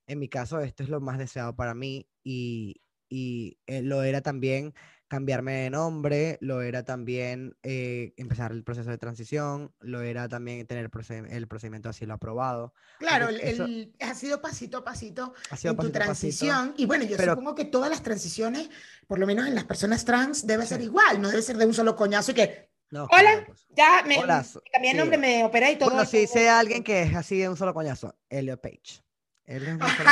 [0.08, 4.22] en mi caso, esto es lo más deseado para mí y, y eh, lo era
[4.22, 4.74] también
[5.08, 10.66] cambiarme de nombre, lo era también eh, empezar el proceso de transición, lo era también
[10.68, 12.74] tener el, proced- el procedimiento de asilo aprobado.
[13.00, 16.74] Claro, el, eso- el- ha sido pasito a pasito en tu pasito pasito, transición.
[16.78, 18.70] Y bueno, yo pero- supongo que todas las transiciones,
[19.08, 20.86] por lo menos en las personas trans, debe ser Sí.
[20.86, 23.44] igual, no debe ser de un solo coñazo y que, No, Hola.
[23.46, 23.66] pues.
[23.76, 24.98] ya me, Hola, me cambié sí.
[24.98, 25.90] nombre, me operé y todo.
[25.92, 29.02] Bueno, si a alguien que es así de un solo coñazo, Elliot Page.
[29.48, 30.10] Un solo-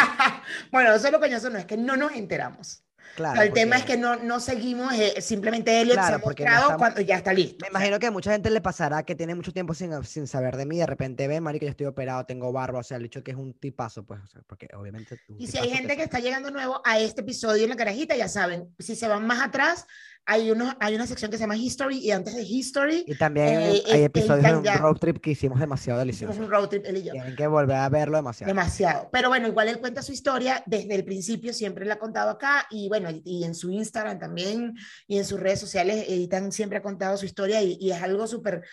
[0.72, 2.85] bueno, solo coñazo no, es que no nos enteramos.
[3.14, 6.02] O sea, Claro, el tema es porque- que no, no seguimos, eh, simplemente Elliot se
[6.02, 7.58] Claro, ha porque no cuando ya está listo.
[7.62, 10.58] Me imagino que a mucha gente le pasará que tiene mucho tiempo sin, sin saber
[10.58, 13.24] de mí, de repente ve, marico, yo estoy operado, tengo barba, o sea, el hecho
[13.24, 15.20] que es un tipazo, pues, o sea, porque obviamente...
[15.38, 18.16] Y si hay gente que te- está llegando nuevo a este episodio en la carajita,
[18.16, 19.86] ya saben, si se van más atrás,
[20.26, 23.48] hay, unos, hay una sección que se llama History y antes de History Y también
[23.48, 26.38] eh, hay este, episodios de un ya- road trip que hicimos demasiado hicimos deliciosos.
[26.46, 27.12] un road trip él y yo.
[27.12, 28.48] Tienen que volver a verlo demasiado.
[28.50, 29.10] Demasiado.
[29.12, 32.66] Pero bueno, igual él cuenta su historia desde el principio, siempre la ha contado acá
[32.72, 34.74] y bueno, y, y en su Instagram también
[35.08, 38.26] y en sus redes sociales, Editan siempre ha contado su historia y, y es algo
[38.28, 38.64] súper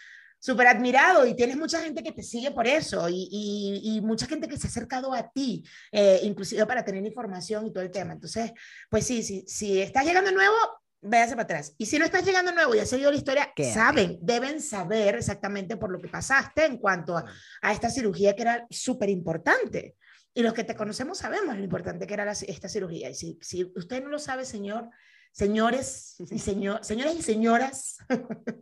[0.44, 4.26] súper admirado y tienes mucha gente que te sigue por eso y, y, y mucha
[4.26, 7.92] gente que se ha acercado a ti, eh, inclusive para tener información y todo el
[7.92, 8.14] tema.
[8.14, 8.50] Entonces,
[8.90, 10.56] pues sí, sí, si estás llegando nuevo,
[11.02, 11.74] véase para atrás.
[11.78, 13.74] Y si no estás llegando nuevo y has seguido la historia, Quédate.
[13.74, 17.24] saben, deben saber exactamente por lo que pasaste en cuanto a,
[17.60, 19.96] a esta cirugía que era súper importante.
[20.34, 23.10] Y los que te conocemos sabemos lo importante que era la- esta cirugía.
[23.10, 24.88] Y si, si usted no lo sabe, señor,
[25.32, 27.98] señores y señor, señores y señoras,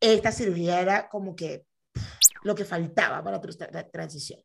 [0.00, 1.64] esta cirugía era como que
[2.44, 4.40] lo que faltaba para tu tra- transición.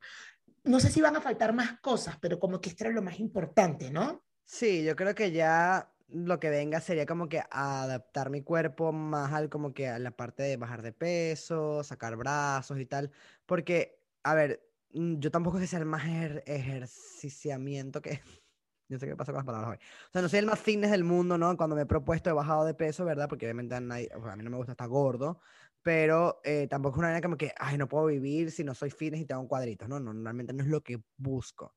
[0.64, 3.20] No sé si van a faltar más cosas, pero como que esto era lo más
[3.20, 4.24] importante, ¿no?
[4.44, 9.34] Sí, yo creo que ya lo que venga sería como que adaptar mi cuerpo más
[9.34, 13.12] al como que a la parte de bajar de peso, sacar brazos y tal,
[13.46, 18.22] porque, a ver, mm, yo tampoco sé sea el más ejer- ejerciciamiento que...
[18.90, 19.78] Yo sé qué pasa con las palabras hoy.
[20.08, 21.58] O sea, no soy el más fitness del mundo, ¿no?
[21.58, 23.28] Cuando me he propuesto he bajado de peso, ¿verdad?
[23.28, 25.42] Porque obviamente a, nadie- o sea, a mí no me gusta estar gordo,
[25.82, 28.90] pero eh, tampoco es una manera como que, ay, no puedo vivir si no soy
[28.90, 30.00] fitness y tengo cuadritos, ¿no?
[30.00, 31.76] No, Normalmente no es lo que busco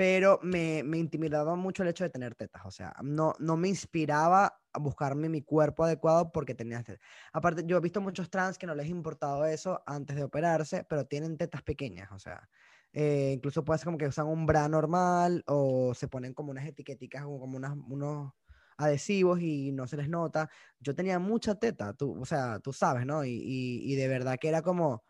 [0.00, 3.68] pero me, me intimidaba mucho el hecho de tener tetas, o sea, no, no me
[3.68, 7.06] inspiraba a buscarme mi cuerpo adecuado porque tenía tetas.
[7.34, 10.86] Aparte, yo he visto muchos trans que no les ha importado eso antes de operarse,
[10.88, 12.48] pero tienen tetas pequeñas, o sea,
[12.94, 16.64] eh, incluso puede ser como que usan un bra normal o se ponen como unas
[16.66, 18.32] etiqueticas o como unas, unos
[18.78, 20.48] adhesivos y no se les nota.
[20.78, 23.22] Yo tenía mucha teta, tú, o sea, tú sabes, ¿no?
[23.26, 25.04] Y, y, y de verdad que era como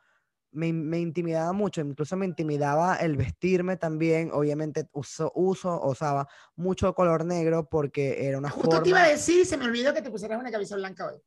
[0.52, 4.30] me, me intimidaba mucho, incluso me intimidaba el vestirme también.
[4.32, 8.82] Obviamente uso, uso, usaba mucho color negro porque era una Justo forma.
[8.82, 11.20] te iba a decir, se me olvidó que te pusieras una camisa blanca hoy.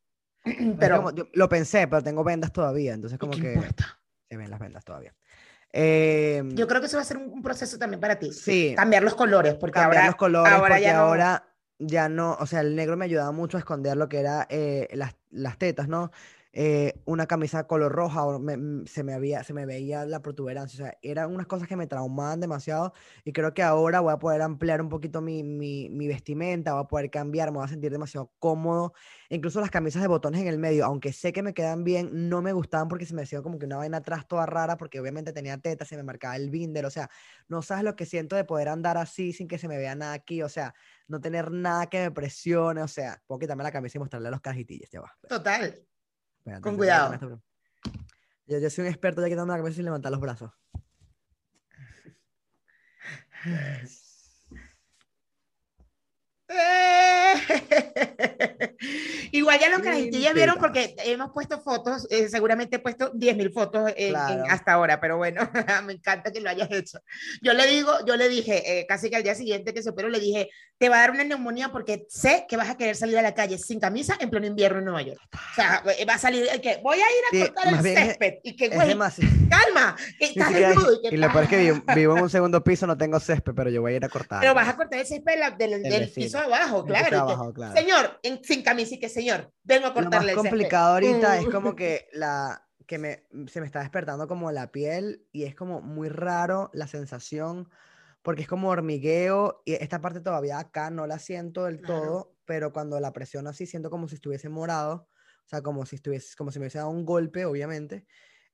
[0.80, 4.00] Pero, como- yo lo pensé, pero tengo vendas todavía, entonces ¿y como ¿qué que importa?
[4.30, 5.16] se ven las vendas todavía.
[5.72, 8.32] Eh, Yo creo que eso va a ser un, un proceso también para ti.
[8.32, 8.74] Sí.
[8.76, 11.50] Cambiar los colores, porque cambiar ahora, los colores ahora porque ya no- ahora
[11.80, 14.88] ya no, o sea, el negro me ayudaba mucho a esconder lo que era eh,
[14.94, 16.12] las, las tetas, ¿no?
[16.56, 20.22] Eh, una camisa color roja o me- m- se me había, se me veía la
[20.22, 22.94] protuberancia, o sea, eran unas cosas que me traumaban demasiado
[23.26, 26.88] y creo que ahora voy a poder ampliar un poquito mi, mi, vestimenta, voy a
[26.88, 28.94] poder cambiar, me voy a sentir demasiado cómodo,
[29.30, 32.44] incluso las camisas de botones en el medio, aunque sé que me quedan bien, no
[32.44, 35.34] me gustaban porque se me hacía como que una vaina atrás toda rara porque obviamente
[35.34, 37.10] tenía tetas, se me marcaba el binder, o sea,
[37.48, 40.14] no sabes lo que siento de poder andar así sin que se me vea nada
[40.14, 40.74] aquí, o sea,
[41.08, 44.32] no tener nada que me presione, o sea, puedo quitarme la camisa y mostrarle a
[44.32, 45.08] los cajitillos, ya va.
[45.16, 45.86] espera, Total.
[46.44, 47.14] Espérate, Con cuidado.
[47.14, 47.42] esto.
[48.48, 50.52] Yo, yo soy un experto ya quitando la camisa sin levantar los brazos.
[59.32, 63.52] Igual ya los Sin carajitillas vieron porque hemos puesto fotos, eh, seguramente he puesto 10.000
[63.54, 64.44] fotos en- en- Claro.
[64.50, 65.42] hasta ahora, pero bueno,
[65.86, 67.00] me encanta que lo hayas hecho.
[67.42, 70.10] Yo le digo, yo le dije, eh, casi que al día siguiente que se operó,
[70.10, 73.18] le dije, te va a dar una neumonía porque sé que vas a querer salir
[73.18, 75.20] a la calle sin camisa en pleno invierno en Nueva York.
[75.34, 77.72] O sea, eh, va a salir el que voy a ir a Sí, cortar el
[77.76, 78.90] más bien es- césped y que, güey,
[79.50, 82.24] calma, que estás siquiera- desnudo y que y lo peor es que vivo, vivo en
[82.24, 84.42] un segundo piso, no tengo césped, pero yo voy a ir a cortar.
[84.42, 86.26] Pero vas a cortar el césped del, Del del vecino.
[86.34, 87.26] Piso abajo, piso claro.
[87.26, 87.76] que, abajo, claro.
[87.80, 90.74] Señor, en- sin camisa y que señor, vengo a Lo más cortarle el césped.
[90.74, 91.50] complicado ahorita es Mm.
[91.50, 95.82] como que la que me, se me está despertando como la piel y es como
[95.82, 97.70] muy raro la sensación
[98.24, 101.86] porque es como hormigueo y esta parte todavía acá no la siento del Claro.
[101.86, 105.10] todo, pero cuando la presiono así siento como si estuviese morado,
[105.46, 108.06] o sea, como si estuviese, como si me hubiese dado un golpe, obviamente.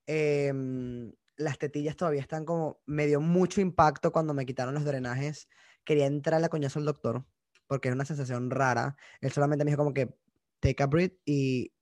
[0.06, 5.48] Em, las tetillas todavía están como, me dio mucho impacto cuando me quitaron los drenajes.
[5.84, 7.26] Quería entrar a la coñazo al doctor
[7.70, 8.96] porque es una sensación rara.
[9.20, 10.12] Él solamente me dijo como que
[10.60, 11.72] take a breath y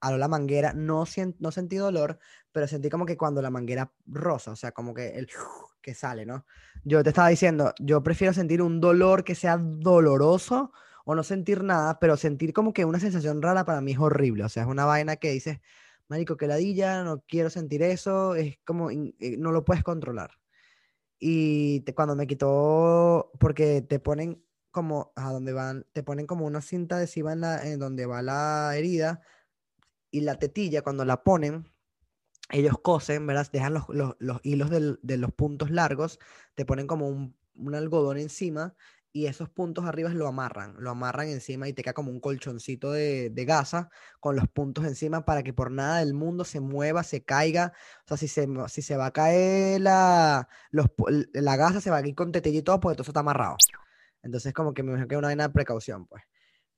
[0.00, 0.72] a la manguera.
[0.74, 1.04] No,
[1.40, 2.20] no sentí dolor,
[2.52, 5.28] pero sentí como que cuando la manguera rosa, o sea, como que el
[5.82, 6.46] que sale, ¿no?
[6.84, 10.72] Yo te estaba diciendo, yo prefiero sentir un dolor que sea doloroso
[11.04, 14.44] o no sentir nada, pero sentir como que una sensación rara para mí es horrible.
[14.44, 15.58] O sea, es una vaina que dices,
[16.08, 20.30] marico, que ladilla, no quiero sentir eso, es como, eh, no lo puedes controlar.
[21.18, 24.42] Y te- cuando me quitó, porque te ponen
[24.78, 28.22] como, a donde van, te ponen como una cinta adhesiva en, la, en donde va
[28.22, 29.22] la herida
[30.12, 31.66] y la tetilla, cuando la ponen,
[32.50, 33.48] ellos cosen, ¿verdad?
[33.52, 36.20] Dejan los, los- los hilos de los puntos largos,
[36.54, 37.36] te ponen como un,
[37.74, 38.76] algodón encima
[39.12, 42.92] y esos puntos arriba lo amarran, lo amarran encima y te queda como un colchoncito
[42.92, 47.24] de, gasa con los puntos encima para que por nada del mundo se mueva, se
[47.24, 47.72] caiga.
[48.04, 50.48] O sea, si se, si se va a caer la,
[51.34, 53.56] la gasa, se va a ir con tetilla y todo, porque todo eso está amarrado.
[54.22, 56.22] Entonces, como que me imagino que una vaina de precaución, pues.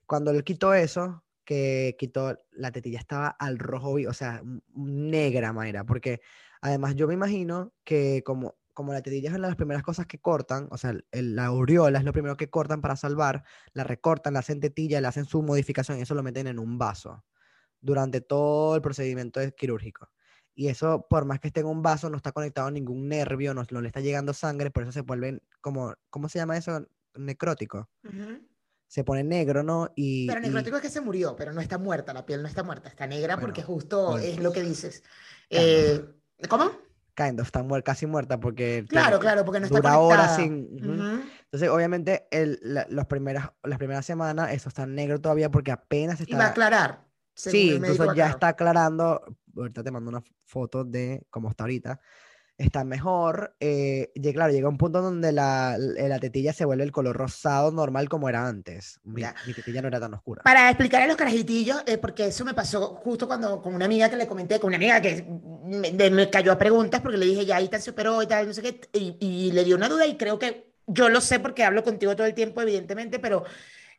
[0.06, 4.42] Cuando él quitó eso, que quitó, la tetilla estaba al rojo, vi- o sea,
[4.74, 6.20] negra, Mayra, porque
[6.60, 10.06] además yo me imagino que como, como la tetilla es una de las primeras cosas
[10.06, 14.34] que cortan, o sea, la aureola es lo primero que cortan para salvar, la recortan,
[14.34, 17.24] la hacen tetilla, le hacen su modificación y eso lo meten en un vaso.
[17.80, 20.10] durante todo el procedimiento quirúrgico.
[20.54, 23.54] Y eso, por más que esté en un vaso, no está conectado a ningún nervio,
[23.54, 26.86] no, no le está llegando sangre, por eso se vuelven como, ¿cómo se llama eso?
[27.16, 27.88] Necrótico.
[28.86, 29.92] Se pone negro, ¿no?
[29.94, 32.48] Y, Pero y- necrótico es que se murió, pero no está muerta, la piel no
[32.48, 35.02] está muerta, está negra porque justo bueno, es lo que dices.
[35.48, 36.04] Eh,
[36.48, 36.70] ¿Cómo?
[37.14, 40.68] kind of, está muer- casi muerta porque Claro, claro, porque no está dura horas sin...
[41.44, 46.20] Entonces, obviamente, el, la- los primeras, las primeras semanas eso está negro todavía porque apenas
[46.20, 46.50] Y va a está...
[46.50, 47.04] aclarar.
[47.34, 49.22] Sí, a ya está aclarando.
[49.56, 52.00] Ahorita te mando una foto de cómo está ahorita.
[52.60, 53.54] Está mejor.
[53.58, 57.16] eh, y claro, llega un punto donde la, la la tetilla se vuelve el color
[57.16, 59.00] rosado normal como era antes.
[59.04, 59.22] Mi,
[59.54, 60.42] tetilla no era tan oscura.
[60.42, 64.10] Para explicar a los carajitillos, eh, porque eso me pasó justo cuando con una amiga
[64.10, 65.24] que le comenté, con una amiga que
[65.64, 68.26] me, de- me cayó a preguntas porque le dije, ya ahí está, se operó y
[68.26, 71.22] tal, no sé qué, y, y le dio una duda y creo que yo lo
[71.22, 73.44] sé porque hablo contigo todo el tiempo, evidentemente, pero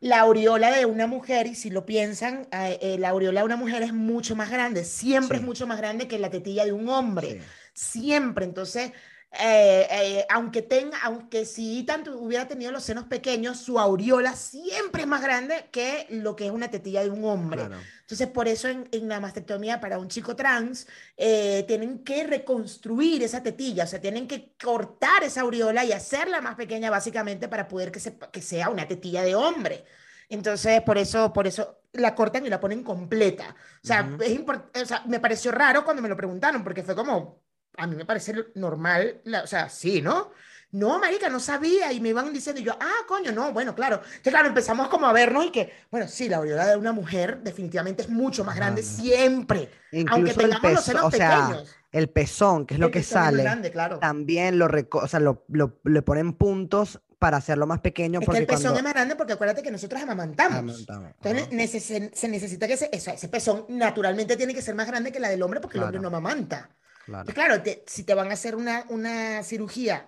[0.02, 3.56] la aureola de una mujer, y si lo piensan, eh, eh, la aureola de una
[3.56, 5.42] mujer es mucho más grande, siempre Sí.
[5.42, 7.40] es mucho más grande que la tetilla de un hombre Sí.
[7.74, 8.46] Siempre.
[8.46, 8.92] Entonces,
[9.34, 15.04] eh, eh, aunque tenga, aunque si tanto hubiera tenido los senos pequeños, su aureola siempre
[15.04, 17.62] es más grande que lo que es una tetilla de un hombre.
[17.68, 17.78] Claro.
[18.02, 23.24] Entonces, por eso en, en la mastectomía para un chico trans, eh, tienen que reconstruir
[23.24, 27.70] esa tetilla, o sea, tienen que cortar esa aureola y hacerla más pequeña básicamente para
[27.70, 29.86] poder que, se- que sea una tetilla de hombre.
[30.28, 33.56] Entonces, por eso, por eso la cortan y la ponen completa.
[33.82, 36.96] O sea, es import- o sea, me pareció raro cuando me lo preguntaron, porque fue
[36.96, 37.42] como,
[37.78, 40.32] a mí me parece normal, la- o sea, sí, ¿no?
[40.74, 43.98] No, marica, no sabía, y me iban diciendo, y yo, ah, coño, no, bueno, claro.
[43.98, 47.42] Entonces, claro, empezamos como a vernos y que, bueno, sí, la aureola de una mujer
[47.44, 48.90] definitivamente es mucho más grande Ajá.
[48.90, 50.00] siempre, aunque
[50.32, 51.76] Incluso el tengamos los peso, senos o sea, pequeños.
[51.92, 54.00] el pezón, que es lo que sale, grande, claro.
[54.00, 58.26] también lo, o sea, lo, lo- le ponen puntos para hacerlo más pequeño Es que
[58.28, 60.58] porque el pezón cuando es más grande porque acuérdate que nosotros amamantamos.
[60.88, 65.12] Amamantamos, Entonces neces- se necesita que ese, ese pezón naturalmente tiene que ser más grande
[65.12, 66.18] que la del hombre porque el hombre no Claro.
[66.18, 66.70] amamanta.
[67.06, 67.22] Claro.
[67.30, 70.08] Entonces, claro, te- si te van a hacer una, una cirugía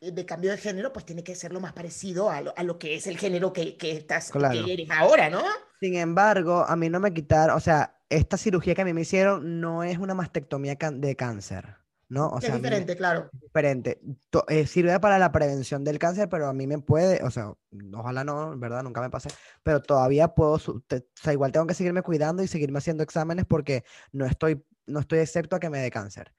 [0.00, 2.78] de cambio de género, pues tiene que ser lo más parecido a lo, a lo
[2.78, 4.64] que es el género que, que estás, Claro.
[4.66, 5.42] que eres ahora, ¿no?
[5.80, 9.00] Sin embargo, a mí no me quitaron, o sea, esta cirugía que a mí me
[9.02, 11.76] hicieron no es una mastectomía de cáncer,
[12.10, 12.28] ¿no?
[12.28, 13.30] O sea, es mí- diferente, claro.
[13.32, 14.02] diferente.
[14.28, 17.54] To- eh, sirve para la prevención del cáncer, pero a mí me puede, o sea,
[17.94, 19.30] ojalá no, verdad, nunca me pase,
[19.62, 23.46] pero todavía puedo, te- o sea, igual tengo que seguirme cuidando y seguirme haciendo exámenes
[23.46, 26.32] porque no estoy, no estoy excepto a que me dé cáncer.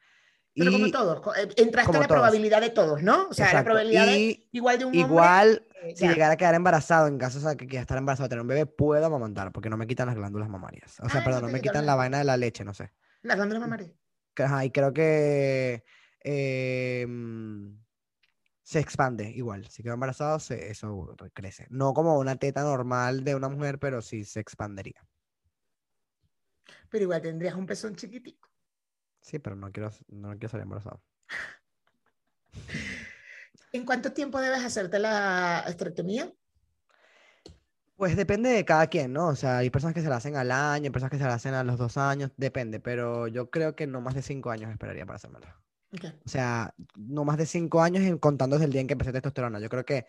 [0.54, 2.20] Pero como Y- todos, co- eh, entraste como a la todos.
[2.20, 3.30] probabilidad de todos, ¿no?
[3.30, 5.02] O sea, la probabilidad de- igual de un hombre.
[5.08, 6.12] igual, eh, si ya.
[6.12, 9.06] llegara a quedar embarazado, en caso de que quiera estar embarazado, tener un bebé, puedo
[9.06, 10.99] amamantar porque no me quitan las glándulas mamarias.
[10.99, 12.91] O sea, Ah, perdón, no me quitan la vaina de la leche, no sé.
[13.22, 13.91] Las glándulas mamarias.
[14.36, 15.84] Ajá, y creo que
[16.24, 17.78] eh, mm,
[18.62, 19.68] se expande igual.
[19.70, 21.66] Si quedo embarazado, se, eso crece.
[21.70, 25.06] No como una teta normal de una mujer, pero sí se expandería.
[26.91, 28.47] Pero igual tendrías un pezón chiquitico.
[29.21, 31.01] Sí, pero no quiero, no quiero salir embarazado.
[33.71, 36.31] ¿En cuánto tiempo debes hacerte la esterectomía?
[37.95, 39.27] Pues depende de cada quien, ¿no?
[39.27, 41.35] O sea, hay personas que se la hacen al año, hay personas que se la
[41.35, 44.71] hacen a los dos años, depende, pero yo creo que no más de cinco años
[44.71, 45.61] esperaría para hacérmela.
[45.93, 46.05] Ok.
[46.25, 49.59] O sea, no más de cinco años contando desde el día en que empecé testosterona.
[49.59, 50.07] Yo creo que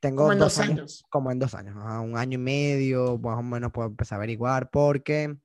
[0.00, 1.06] tengo Como en dos dos años, años.
[1.10, 4.20] como en dos años, ajá, un año y medio, más o menos puedo empezar a
[4.20, 5.36] averiguar, porque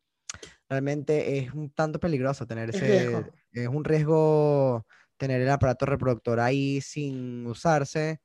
[0.70, 4.86] realmente es un tanto peligroso tener Es ese, es un riesgo
[5.18, 8.22] tener el aparato reproductor ahí sin usarse.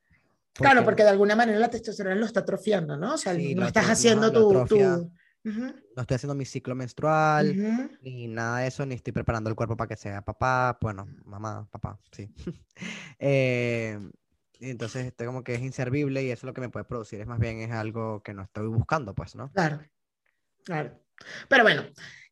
[0.52, 3.14] Claro, porque de alguna manera la testosterona lo está atrofiando, ¿no?
[3.14, 4.52] O sea, Sí, no estás haciendo tu...
[4.52, 7.56] no estoy haciendo mi ciclo menstrual,
[8.02, 11.68] ni nada de eso, ni estoy preparando el cuerpo para que sea papá, bueno, mamá,
[11.70, 12.28] papá, sí.
[13.20, 13.98] Eh,
[14.60, 17.26] entonces estoy como que es inservible y eso es lo que me puede producir, es
[17.26, 19.50] más bien es algo que no estoy buscando, pues, ¿no?
[19.52, 19.80] Claro,
[20.64, 21.00] claro.
[21.48, 21.82] Pero bueno,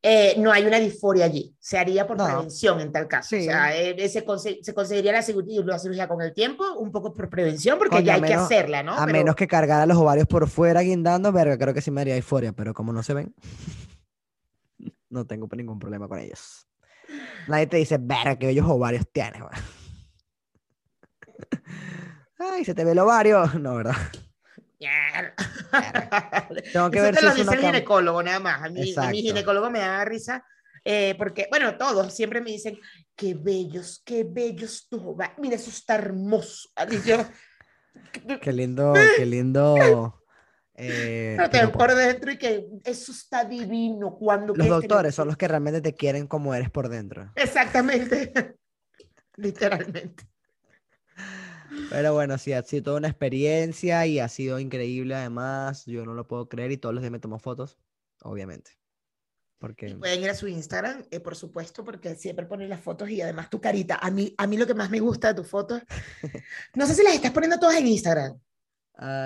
[0.02, 1.54] eh, no hay una disforia allí.
[1.58, 2.26] Se haría por No.
[2.26, 3.34] prevención en tal caso.
[3.34, 3.44] O Sí.
[3.46, 5.24] sea, eh, se, conse- se conseguiría la,
[5.64, 8.28] la cirugía con el tiempo, un poco por prevención, porque Coño, ya a hay que
[8.28, 8.94] menos- hacerla, ¿no?
[8.94, 12.02] A Pero- menos que cargara los ovarios por fuera guindando, verga, creo que sí me
[12.02, 13.34] haría euforia, pero como no se ven,
[15.10, 16.66] no tengo ningún problema con ellos.
[17.48, 19.52] Nadie te dice, verga, qué bellos ovarios tienes, güey".
[22.38, 23.44] Ay, se te ve el ovario.
[23.60, 23.94] No, ¿verdad?
[26.72, 28.62] Tengo que Eso ver te si lo dice el ginecólogo nada más.
[28.62, 30.44] A mí, a mi ginecólogo me da risa
[30.88, 32.78] eh, porque, bueno, todos siempre me dicen,
[33.16, 35.36] qué bellos, qué bellos ovarios.
[35.38, 36.68] Mira, eso está hermoso.
[37.04, 37.26] Yo,
[38.40, 40.22] Qué lindo, qué lindo.
[40.74, 44.54] eh, pero te por dentro y que eso está divino cuando...
[44.54, 47.32] Los doctores son los que realmente te quieren como eres por dentro.
[47.34, 48.56] Exactamente.
[49.36, 50.24] Literalmente.
[51.90, 55.84] Pero bueno, sí, ha sido toda una experiencia y ha sido increíble además.
[55.86, 57.78] Yo no lo puedo creer y todos los días me tomo fotos,
[58.22, 58.72] obviamente.
[59.58, 63.22] Porque Pueden ir a su Instagram, eh, por supuesto, porque siempre ponen las fotos y
[63.22, 63.96] además tu carita.
[63.96, 65.82] A mí, a mí lo que más me gusta de tus fotos,
[66.74, 68.38] no sé si las estás poniendo todas en Instagram.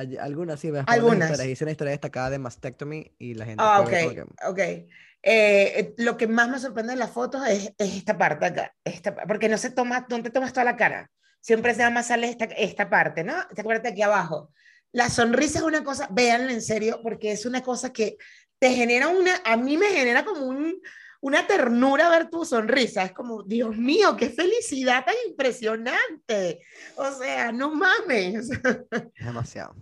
[0.08, 1.30] Y- algunas sí, ves, Algunas.
[1.30, 1.52] Historias.
[1.52, 3.62] Hice una historia destacada de mastectomy y la gente.
[3.64, 4.58] Ah, ok, que- ok.
[4.58, 4.88] Eh,
[5.22, 9.14] eh, lo que más me sorprende de las fotos es, es esta parte acá, esta,
[9.26, 11.10] porque no se toma, no te tomas toda la cara,
[11.40, 13.34] siempre se llama sale esta, esta parte, ¿no?
[13.54, 14.52] Te acuerdas aquí abajo.
[14.92, 18.16] La sonrisa es una cosa, véanla en serio, porque es una cosa que
[18.58, 20.80] te genera una, a mí me genera como un,
[21.20, 26.60] una ternura ver tu sonrisa, es como, Dios mío, qué felicidad tan impresionante,
[26.96, 28.50] o sea, no mames.
[28.50, 29.74] Es demasiado.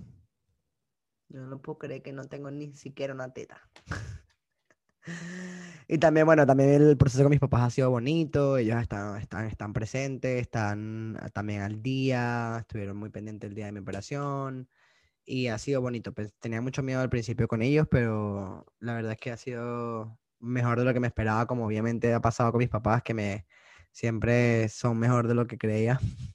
[1.29, 3.69] Yo no puedo creer que no tengo ni siquiera una teta.
[5.91, 9.47] Y también, bueno, también el proceso con mis papás ha sido bonito, ellos están, están,
[9.47, 14.69] están presentes, están también al día, estuvieron muy pendientes el día de mi operación
[15.25, 16.13] y ha sido bonito.
[16.13, 20.19] Pues, tenía mucho miedo al principio con ellos, pero la verdad es que ha sido
[20.41, 23.47] mejor de lo que me esperaba, como obviamente ha pasado con mis papás, que me
[23.93, 25.99] siempre son mejor de lo que creía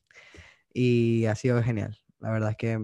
[0.74, 1.98] y ha sido genial.
[2.20, 2.80] La verdad es que,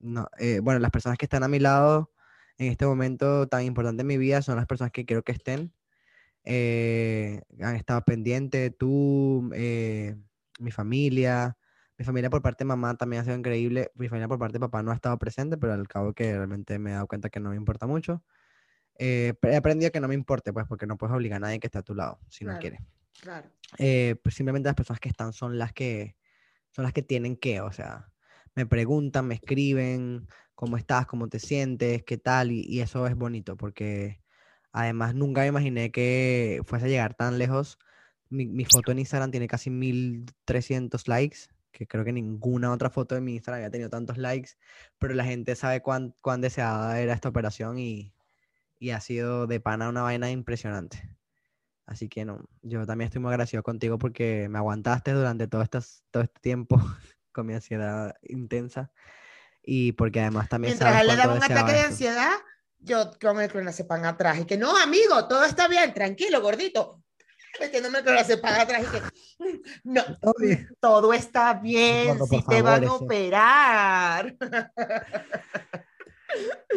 [0.00, 2.12] no, eh, bueno, las personas que están a mi lado
[2.58, 5.72] en este momento tan importante en mi vida son las personas que quiero que estén.
[6.44, 10.16] Eh, han estado pendientes, tú, eh,
[10.60, 11.56] mi familia,
[11.98, 13.90] mi familia por parte de mamá también ha sido increíble.
[13.94, 16.78] Mi familia por parte de papá no ha estado presente, pero al cabo que realmente
[16.78, 18.22] me he dado cuenta que no me importa mucho.
[18.98, 21.66] Eh, he aprendido que no me importe, pues, porque no puedes obligar a nadie que
[21.66, 22.80] esté a tu lado si no quiere.
[23.20, 23.50] Claro.
[23.78, 26.16] Eh, pues simplemente las personas que están son las que
[26.70, 28.12] son las que tienen que, o sea,
[28.56, 30.26] me preguntan, me escriben,
[30.56, 34.20] cómo estás, cómo te sientes, qué tal, y, eso es bonito, porque
[34.72, 37.78] además nunca me imaginé que fuese a llegar tan lejos.
[38.30, 41.38] Mi, foto en Instagram tiene casi 1300 likes,
[41.70, 44.52] que creo que ninguna otra foto de mi Instagram había tenido tantos likes,
[44.98, 48.14] pero la gente sabe cuán, cuán deseada era esta operación y,
[48.78, 51.16] y ha sido de pana una vaina impresionante.
[51.86, 56.04] Así que no, yo también estoy muy agradecido contigo porque me aguantaste durante todo, estas,
[56.10, 56.80] todo este tiempo
[57.36, 58.90] con mi ansiedad intensa
[59.62, 62.32] y porque además también Mientras él le daba un ataque de ansiedad,
[62.78, 64.38] yo con el clonazepam atrás.
[64.40, 67.02] Y que no, amigo, todo está bien, tranquilo, gordito.
[67.60, 69.00] Metiéndome el clonazepam atrás y que
[69.44, 70.02] "Mm, no,
[70.80, 74.36] Todo está bien, Gordo, si te van a operar.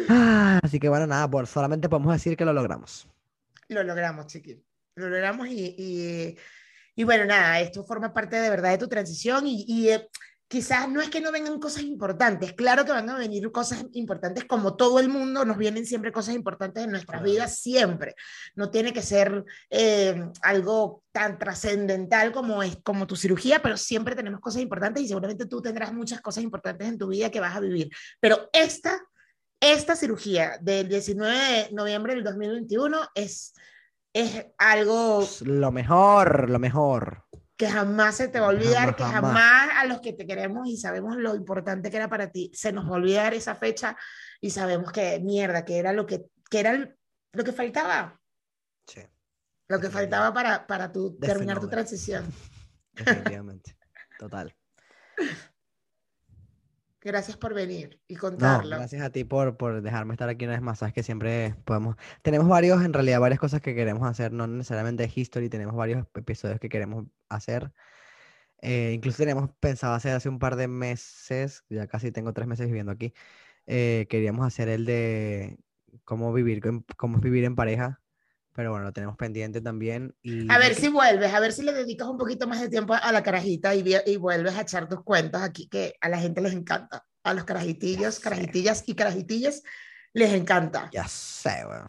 [0.08, 3.08] Ah, Así que bueno, nada, por, solamente podemos decir que lo logramos.
[3.68, 4.62] Lo logramos, chiqui.
[4.96, 6.36] Lo logramos y, y,
[6.96, 10.08] y bueno, nada, esto forma parte de verdad de tu transición y, y, eh,
[10.50, 14.44] quizás no es que no vengan cosas importantes, claro que van a venir cosas importantes
[14.46, 18.16] como todo el mundo, nos vienen siempre cosas importantes en nuestras vidas, siempre.
[18.56, 24.16] No tiene que ser eh, algo tan trascendental como, es, como tu cirugía, pero siempre
[24.16, 27.54] tenemos cosas importantes y seguramente tú tendrás muchas cosas importantes en tu vida que vas
[27.54, 27.88] a vivir.
[28.18, 29.00] Pero esta,
[29.60, 33.54] esta cirugía del 19 de noviembre del 2021 es
[34.12, 37.24] es algo Lo mejor, lo mejor.
[37.60, 39.32] Que jamás se te va a olvidar, Jamás, que jamás.
[39.34, 42.72] jamás a los que te queremos y sabemos lo importante que era para ti, se
[42.72, 43.98] nos va a olvidar esa fecha
[44.40, 46.72] y sabemos que mierda, que era lo que, que era
[47.32, 48.18] lo que faltaba,
[48.86, 49.02] Sí,
[49.68, 52.24] lo que faltaba para, para tu, terminar tu transición.
[52.92, 53.76] definitivamente.
[54.18, 54.56] Total.
[57.02, 58.70] Gracias por venir y No, contarlo.
[58.70, 60.78] gracias a ti por, por dejarme estar aquí una vez más.
[60.78, 61.96] Sabes que siempre podemos.
[62.22, 66.58] Tenemos varios, en realidad, varias cosas que queremos hacer, no necesariamente history, tenemos varios episodios
[66.58, 67.72] que queremos hacer.
[68.62, 72.66] Eh, incluso teníamos pensado hacer hace un par de meses, ya casi tengo tres meses
[72.66, 73.14] viviendo aquí.
[73.66, 75.58] eh, queríamos hacer el de
[76.04, 76.62] cómo vivir,
[76.96, 78.02] cómo vivir en pareja,
[78.52, 80.14] pero bueno, lo tenemos pendiente también.
[80.22, 82.94] Y A ver si vuelves, a ver si le dedicas un poquito más de tiempo
[82.94, 86.40] a la carajita y, y vuelves a echar tus cuentos aquí, que a la gente
[86.40, 87.06] les encanta.
[87.22, 89.62] A los carajitillos, carajitillas y carajitillas
[90.12, 90.88] les encanta.
[90.92, 91.88] Ya sé, weón.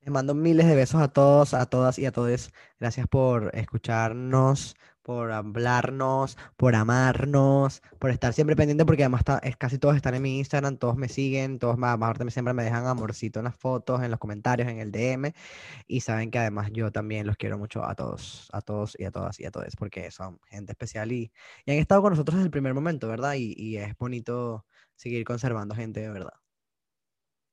[0.00, 2.50] Les mando miles de besos a todos, a todas y a todos.
[2.80, 9.56] Gracias por escucharnos, por hablarnos, por amarnos, por estar siempre pendiente, porque además está- es,
[9.56, 12.86] casi todos están en mi Instagram, todos me siguen, todos más, aparte siempre me dejan
[12.86, 15.34] amorcito en las fotos, en los comentarios, en el DM.
[15.86, 19.10] Y saben que además yo también los quiero mucho a todos, a todos y a
[19.10, 21.32] todas y a todos, porque son gente especial y,
[21.64, 23.34] y han estado con nosotros desde el primer momento, ¿verdad?
[23.34, 26.41] Y, y es bonito seguir conservando gente de verdad.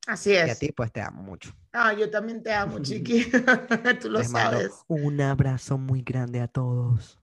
[0.08, 0.60] Así Y a es.
[0.60, 1.52] ti, pues te amo mucho.
[1.72, 3.26] Ah, yo también te amo, chiqui.
[4.02, 4.72] Tú lo Les mando sabes.
[4.88, 7.20] un abrazo muy grande a todos.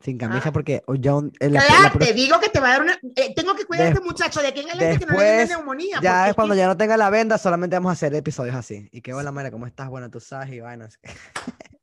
[0.00, 0.52] Sin camisa Ah.
[0.52, 2.98] porque o ya la- Claro, te digo que te va a dar una.
[3.14, 5.46] eh, tengo que cuidar a este muchacho de aquí en adelante que no le dé
[5.46, 6.00] neumonía.
[6.02, 8.88] ya es cuando que- ya no tenga la venda, solamente vamos a hacer episodios así.
[8.90, 9.88] Y qué hola, Mayra, ¿cómo estás?
[9.88, 10.98] Bueno, tú sabes y vainas.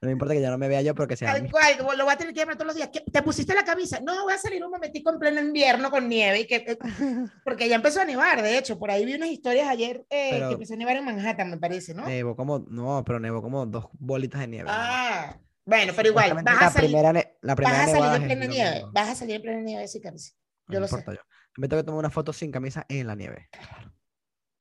[0.00, 1.76] No me importa que ya no me vea yo, pero que sea Tal mi- cual,
[1.96, 2.90] lo voy a tener que llamar todos los días.
[2.92, 4.00] ¿Qué- ¿Te pusiste la camisa?
[4.00, 6.40] No, voy a salir un momentico en pleno invierno con nieve.
[6.40, 6.78] Y que,
[7.44, 8.78] porque ya empezó a nevar, de hecho.
[8.78, 11.58] Por ahí vi unas historias ayer eh, Pero- que empezó a nevar en Manhattan, me
[11.58, 12.06] parece, ¿no?
[12.06, 14.68] Nevó como, no, pero nevó como dos bolitas de nieve.
[14.72, 18.26] ah, bueno, pero igual, vas a la salir, primera, la vas primera a salir en
[18.26, 18.82] plena nieve.
[18.92, 20.32] Vas a salir en plena nieve sin camisa.
[20.66, 21.16] No Yo lo importa sé.
[21.18, 21.22] yo.
[21.56, 23.48] Me tengo que tomar una foto sin camisa en la nieve.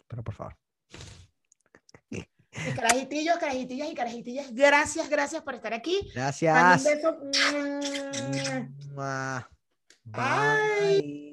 [0.07, 0.57] Pero por favor.
[2.67, 5.93] Y carajitillos, carajitillas y carajitillas, gracias, gracias por estar aquí.
[5.93, 6.83] Mando un Gracias.
[6.83, 7.17] beso.
[10.05, 11.30] Bye.